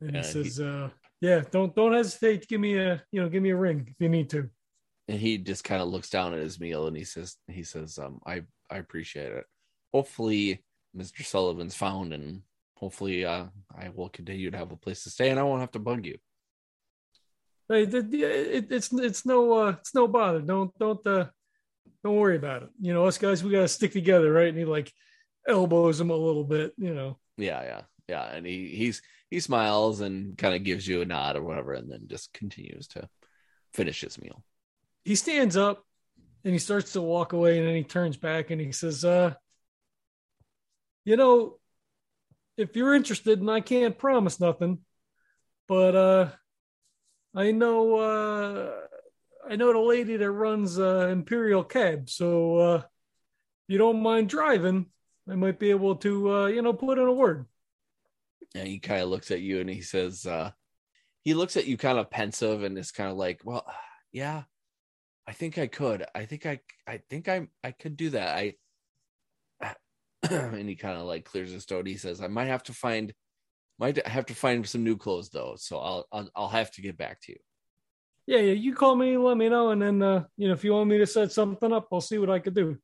And 0.07 0.17
he 0.17 0.23
says, 0.23 0.57
he, 0.59 0.65
uh, 0.65 0.89
yeah, 1.21 1.43
don't 1.51 1.75
don't 1.75 1.95
hesitate 1.95 2.43
to 2.43 2.47
give 2.47 2.61
me 2.61 2.77
a 2.77 3.03
you 3.11 3.23
know 3.23 3.29
give 3.29 3.43
me 3.43 3.51
a 3.51 3.57
ring 3.57 3.87
if 3.89 3.95
you 3.99 4.09
need 4.09 4.29
to. 4.31 4.49
And 5.09 5.19
he 5.19 5.39
just 5.39 5.65
kind 5.65 5.83
of 5.83 5.89
looks 5.89 6.11
down 6.11 6.35
at 6.35 6.41
his 6.41 6.61
meal 6.61 6.87
and 6.87 6.97
he 6.97 7.05
says 7.05 7.37
he 7.49 7.63
says 7.63 7.99
um 7.99 8.21
I 8.27 8.43
I 8.71 8.77
appreciate 8.77 9.33
it. 9.33 9.45
Hopefully 9.93 10.63
Mr. 10.97 11.25
Sullivan's 11.25 11.75
found 11.75 12.13
and 12.13 12.43
hopefully 12.77 13.25
uh 13.25 13.47
I 13.75 13.89
will 13.89 14.09
continue 14.11 14.51
to 14.51 14.59
have 14.59 14.73
a 14.73 14.77
place 14.77 15.05
to 15.05 15.11
stay 15.11 15.31
and 15.31 15.41
I 15.41 15.45
won't 15.45 15.61
have 15.61 15.73
to 15.73 15.79
bug 15.79 16.05
you. 16.05 16.19
Hey, 17.69 17.85
it, 17.85 17.95
it, 17.95 18.67
it's 18.71 18.93
it's 18.93 19.25
no 19.25 19.53
uh 19.55 19.77
it's 19.81 19.95
no 19.95 20.07
bother. 20.07 20.41
Don't 20.41 20.77
don't 20.79 21.07
uh 21.07 21.27
don't 22.03 22.17
worry 22.17 22.37
about 22.37 22.65
it. 22.65 22.69
You 22.81 22.93
know, 22.93 23.07
us 23.07 23.17
guys 23.17 23.43
we 23.43 23.51
gotta 23.51 23.69
stick 23.69 23.93
together, 23.93 24.31
right? 24.31 24.49
And 24.49 24.59
he 24.59 24.67
like 24.67 24.93
elbows 25.49 26.01
him 26.01 26.11
a 26.11 26.17
little 26.17 26.45
bit, 26.45 26.75
you 26.77 26.95
know. 26.95 27.19
Yeah, 27.39 27.63
yeah, 27.63 27.81
yeah. 28.09 28.25
And 28.27 28.47
he 28.47 28.69
he's 28.69 29.01
he 29.35 29.41
smiles 29.41 30.01
and 30.01 30.39
kind 30.39 30.55
of 30.55 30.63
gives 30.63 30.87
you 30.87 31.03
a 31.03 31.05
nod 31.05 31.35
or 31.35 31.43
whatever, 31.43 31.73
and 31.73 31.91
then 31.91 32.07
just 32.07 32.33
continues 32.33 32.87
to 32.87 33.09
finish 33.73 34.01
his 34.01 34.21
meal. 34.23 34.45
He 35.05 35.17
stands 35.17 35.57
up 35.57 35.85
and 36.45 36.53
he 36.53 36.61
starts 36.61 36.93
to 36.93 37.01
walk 37.01 37.33
away, 37.33 37.59
and 37.59 37.67
then 37.67 37.75
he 37.75 37.83
turns 37.83 38.17
back 38.17 38.51
and 38.51 38.61
he 38.61 38.71
says, 38.71 39.05
uh, 39.05 39.35
you 41.05 41.17
know, 41.17 41.59
if 42.57 42.77
you're 42.77 42.95
interested, 42.95 43.41
and 43.41 43.51
I 43.51 43.61
can't 43.61 43.99
promise 43.99 44.39
nothing, 44.39 44.79
but 45.67 45.97
uh 45.97 46.29
I 47.35 47.51
know 47.51 47.97
uh 47.97 48.71
I 49.51 49.57
know 49.57 49.73
the 49.73 49.81
lady 49.81 50.17
that 50.17 50.31
runs 50.31 50.79
uh 50.79 51.09
Imperial 51.11 51.65
Cab, 51.65 52.09
so 52.09 52.57
uh 52.59 52.83
you 53.67 53.79
don't 53.79 54.01
mind 54.01 54.29
driving, 54.29 54.87
I 55.29 55.35
might 55.35 55.59
be 55.59 55.71
able 55.71 55.97
to 55.97 56.33
uh, 56.33 56.47
you 56.47 56.63
know, 56.63 56.73
put 56.73 56.99
in 56.99 57.09
a 57.09 57.13
word 57.13 57.47
and 58.55 58.69
he 58.69 58.79
kind 58.79 59.03
of 59.03 59.09
looks 59.09 59.31
at 59.31 59.41
you 59.41 59.61
and 59.61 59.69
he 59.69 59.83
says 59.83 60.27
uh 60.27 60.51
he 61.23 61.35
looks 61.35 61.57
at 61.57 61.67
you 61.67 61.77
kind 61.77 61.99
of 61.99 62.11
pensive 62.11 62.63
and 62.63 62.79
is 62.79 62.93
kind 62.93 63.11
of 63.11 63.17
like 63.17 63.41
well 63.45 63.67
yeah 64.13 64.43
i 65.27 65.33
think 65.33 65.59
i 65.59 65.67
could. 65.67 66.05
I 66.15 66.25
think 66.27 66.47
i 66.47 66.61
i 66.87 66.99
think 67.11 67.29
i 67.29 67.49
i 67.63 67.73
could 67.73 67.97
do 67.97 68.11
that. 68.11 68.37
I 68.37 68.55
and 70.31 70.69
he 70.69 70.77
kind 70.77 70.99
of 70.99 71.05
like 71.05 71.25
clears 71.25 71.51
his 71.51 71.65
throat. 71.65 71.87
He 71.87 71.97
says 71.97 72.21
i 72.21 72.29
might 72.29 72.47
have 72.47 72.63
to 72.65 72.73
find 72.73 73.13
might 73.79 74.07
have 74.07 74.27
to 74.27 74.35
find 74.35 74.67
some 74.67 74.85
new 74.85 74.97
clothes 74.97 75.31
though 75.31 75.57
so 75.57 75.79
i'll 75.79 76.07
i'll, 76.13 76.29
I'll 76.37 76.49
have 76.49 76.71
to 76.73 76.83
get 76.83 76.97
back 76.97 77.21
to 77.23 77.33
you. 77.33 77.39
Yeah, 78.27 78.39
yeah 78.39 78.53
you 78.53 78.75
call 78.75 78.95
me 78.95 79.17
let 79.17 79.37
me 79.37 79.49
know 79.49 79.71
and 79.71 79.83
then 79.83 80.03
uh 80.03 80.25
you 80.37 80.49
know 80.49 80.55
if 80.55 80.65
you 80.65 80.73
want 80.73 80.89
me 80.91 80.99
to 80.99 81.07
set 81.07 81.33
something 81.33 81.73
up 81.73 81.89
i'll 81.93 82.01
see 82.01 82.19
what 82.19 82.31
i 82.31 82.39
could 82.39 82.55
do. 82.55 82.77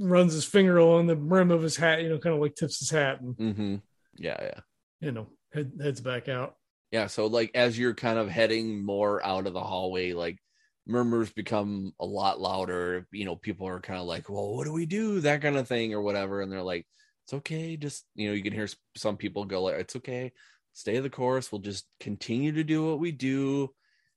Runs 0.00 0.32
his 0.32 0.44
finger 0.44 0.76
along 0.76 1.08
the 1.08 1.16
rim 1.16 1.50
of 1.50 1.62
his 1.62 1.76
hat 1.76 2.02
you 2.02 2.08
know 2.08 2.18
kind 2.18 2.36
of 2.36 2.40
like 2.40 2.54
tips 2.54 2.78
his 2.78 2.90
hat 2.90 3.20
and 3.20 3.36
mm-hmm. 3.36 3.74
yeah 4.16 4.36
yeah 4.40 4.60
you 5.00 5.12
know, 5.12 5.26
head, 5.52 5.72
heads 5.82 6.00
back 6.00 6.28
out. 6.28 6.56
Yeah. 6.90 7.06
So 7.06 7.26
like 7.26 7.50
as 7.54 7.78
you're 7.78 7.94
kind 7.94 8.18
of 8.18 8.28
heading 8.28 8.84
more 8.84 9.24
out 9.24 9.46
of 9.46 9.52
the 9.52 9.60
hallway, 9.60 10.12
like 10.12 10.38
murmurs 10.86 11.30
become 11.30 11.92
a 12.00 12.06
lot 12.06 12.40
louder. 12.40 13.06
You 13.12 13.26
know, 13.26 13.36
people 13.36 13.68
are 13.68 13.80
kind 13.80 14.00
of 14.00 14.06
like, 14.06 14.28
well, 14.28 14.54
what 14.54 14.64
do 14.64 14.72
we 14.72 14.86
do? 14.86 15.20
That 15.20 15.42
kind 15.42 15.56
of 15.56 15.68
thing 15.68 15.92
or 15.92 16.00
whatever. 16.00 16.40
And 16.40 16.50
they're 16.50 16.62
like, 16.62 16.86
it's 17.24 17.34
okay. 17.34 17.76
Just, 17.76 18.06
you 18.14 18.28
know, 18.28 18.34
you 18.34 18.42
can 18.42 18.54
hear 18.54 18.68
some 18.96 19.16
people 19.18 19.44
go 19.44 19.64
like, 19.64 19.76
it's 19.76 19.96
okay. 19.96 20.32
Stay 20.72 20.98
the 21.00 21.10
course. 21.10 21.52
We'll 21.52 21.60
just 21.60 21.84
continue 22.00 22.52
to 22.52 22.64
do 22.64 22.86
what 22.86 23.00
we 23.00 23.12
do. 23.12 23.70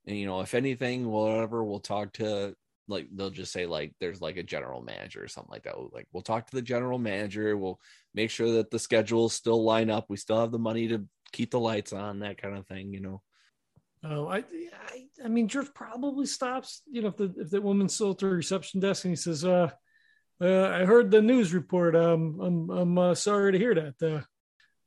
And, 0.07 0.17
you 0.17 0.25
know, 0.25 0.41
if 0.41 0.53
anything, 0.53 1.07
whatever, 1.07 1.63
we'll 1.63 1.79
talk 1.79 2.13
to 2.13 2.55
like 2.91 3.07
they'll 3.13 3.29
just 3.29 3.51
say 3.51 3.65
like 3.65 3.93
there's 3.99 4.21
like 4.21 4.37
a 4.37 4.43
general 4.43 4.81
manager 4.81 5.23
or 5.23 5.27
something 5.27 5.51
like 5.51 5.63
that. 5.63 5.75
Like 5.93 6.07
we'll 6.11 6.23
talk 6.23 6.47
to 6.47 6.55
the 6.55 6.61
general 6.61 6.99
manager. 6.99 7.57
We'll 7.57 7.79
make 8.13 8.29
sure 8.29 8.51
that 8.53 8.69
the 8.69 8.79
schedules 8.79 9.33
still 9.33 9.63
line 9.63 9.89
up. 9.89 10.05
We 10.09 10.17
still 10.17 10.39
have 10.39 10.51
the 10.51 10.59
money 10.59 10.87
to 10.89 11.05
keep 11.31 11.51
the 11.51 11.59
lights 11.59 11.93
on, 11.93 12.19
that 12.19 12.41
kind 12.41 12.57
of 12.57 12.67
thing, 12.67 12.93
you 12.93 12.99
know. 12.99 13.21
Oh, 14.03 14.27
I, 14.27 14.37
I, 14.37 15.05
I 15.23 15.27
mean, 15.27 15.47
George 15.47 15.73
probably 15.73 16.25
stops. 16.25 16.81
You 16.91 17.03
know, 17.03 17.09
if 17.09 17.17
the 17.17 17.33
if 17.37 17.49
the 17.49 17.61
woman's 17.61 17.93
still 17.93 18.11
at 18.11 18.17
the 18.17 18.27
reception 18.27 18.79
desk 18.79 19.05
and 19.05 19.11
he 19.11 19.15
says, 19.15 19.45
"Uh, 19.45 19.69
uh 20.41 20.67
I 20.69 20.85
heard 20.85 21.11
the 21.11 21.21
news 21.21 21.53
report. 21.53 21.95
Um, 21.95 22.39
I'm 22.41 22.69
I'm 22.69 22.97
uh, 22.97 23.15
sorry 23.15 23.51
to 23.51 23.59
hear 23.59 23.75
that. 23.75 24.25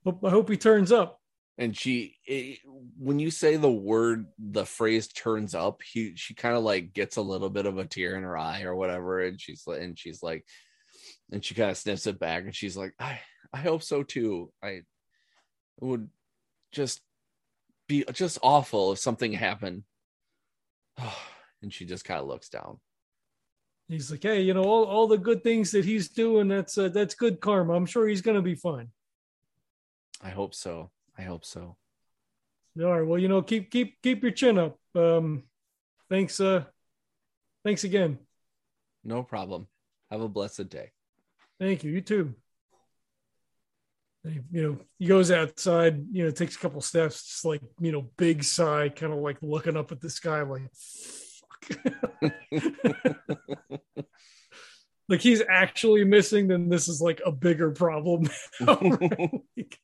Uh, 0.07 0.15
I 0.25 0.31
hope 0.31 0.51
he 0.51 0.57
turns 0.57 0.91
up." 0.93 1.21
And 1.57 1.77
she 1.77 2.17
it, 2.27 2.59
when 2.99 3.19
you 3.19 3.31
say 3.31 3.57
the 3.57 3.71
word 3.71 4.27
the 4.39 4.67
phrase 4.67 5.09
turns 5.09 5.55
up 5.55 5.83
he 5.83 6.15
she 6.17 6.35
kind 6.35 6.57
of 6.57 6.65
like 6.65 6.93
gets 6.93 7.17
a 7.17 7.23
little 7.23 7.51
bit 7.51 7.67
of 7.67 7.79
a 7.79 7.85
tear 7.85 8.17
in 8.17 8.25
her 8.25 8.37
eye 8.37 8.63
or 8.63 8.75
whatever 8.75 9.21
and 9.21 9.41
she's 9.41 9.65
like 9.67 9.81
and 9.81 9.99
she's 9.99 10.23
like 10.23 10.45
and 11.31 11.45
she 11.45 11.55
kind 11.55 11.71
of 11.71 11.77
sniffs 11.77 12.07
it 12.07 12.19
back 12.19 12.45
and 12.45 12.55
she's 12.55 12.77
like 12.77 12.93
i 12.99 13.19
i 13.53 13.59
hope 13.59 13.83
so 13.83 14.03
too. 14.03 14.53
I 14.63 14.83
would 15.81 16.09
just 16.73 17.01
be 17.89 18.05
just 18.13 18.39
awful 18.43 18.93
if 18.93 18.99
something 18.99 19.33
happened. 19.33 19.85
And 21.63 21.73
she 21.73 21.87
just 21.87 22.05
kind 22.05 22.21
of 22.21 22.27
looks 22.27 22.51
down. 22.51 22.79
He's 23.89 24.11
like 24.11 24.23
hey 24.23 24.43
you 24.43 24.53
know 24.53 24.65
all, 24.65 24.85
all 24.85 25.07
the 25.07 25.17
good 25.17 25.43
things 25.43 25.71
that 25.71 25.83
he's 25.83 26.11
doing 26.11 26.47
that's 26.47 26.77
uh, 26.77 26.91
that's 26.91 27.15
good 27.15 27.41
karma. 27.41 27.73
I'm 27.73 27.87
sure 27.87 28.07
he's 28.07 28.21
gonna 28.21 28.43
be 28.43 28.55
fine. 28.55 28.89
I 30.23 30.29
hope 30.29 30.55
so 30.55 30.91
I 31.17 31.23
hope 31.23 31.45
so. 31.45 31.77
All 32.81 32.93
right. 32.93 33.07
Well, 33.07 33.21
you 33.21 33.29
know, 33.29 33.43
keep 33.43 33.71
keep 33.71 34.03
keep 34.03 34.23
your 34.23 34.33
chin 34.33 34.59
up. 34.59 34.79
Um, 34.95 35.45
thanks. 36.09 36.41
Uh, 36.41 36.65
thanks 37.65 37.85
again. 37.85 38.19
No 39.05 39.23
problem. 39.23 39.69
Have 40.11 40.23
a 40.23 40.29
blessed 40.29 40.69
day. 40.69 40.91
Thank 41.61 41.85
you. 41.85 41.93
You 41.93 42.01
too. 42.01 42.35
You 44.25 44.63
know, 44.63 44.79
he 44.99 45.07
goes 45.07 45.31
outside. 45.31 46.07
You 46.11 46.25
know, 46.25 46.31
takes 46.31 46.57
a 46.57 46.59
couple 46.59 46.81
steps, 46.81 47.23
just 47.23 47.45
like 47.45 47.61
you 47.79 47.93
know, 47.93 48.11
big 48.17 48.43
sigh, 48.43 48.89
kind 48.89 49.13
of 49.13 49.21
like 49.21 49.37
looking 49.43 49.77
up 49.77 49.93
at 49.93 50.01
the 50.01 50.11
sky, 50.11 50.43
like, 50.43 50.63
fuck. 50.73 51.79
like 55.09 55.21
he's 55.21 55.43
actually 55.49 56.05
missing. 56.05 56.49
Then 56.49 56.69
this 56.71 56.89
is 56.89 57.01
like 57.01 57.21
a 57.25 57.31
bigger 57.31 57.71
problem. 57.71 58.29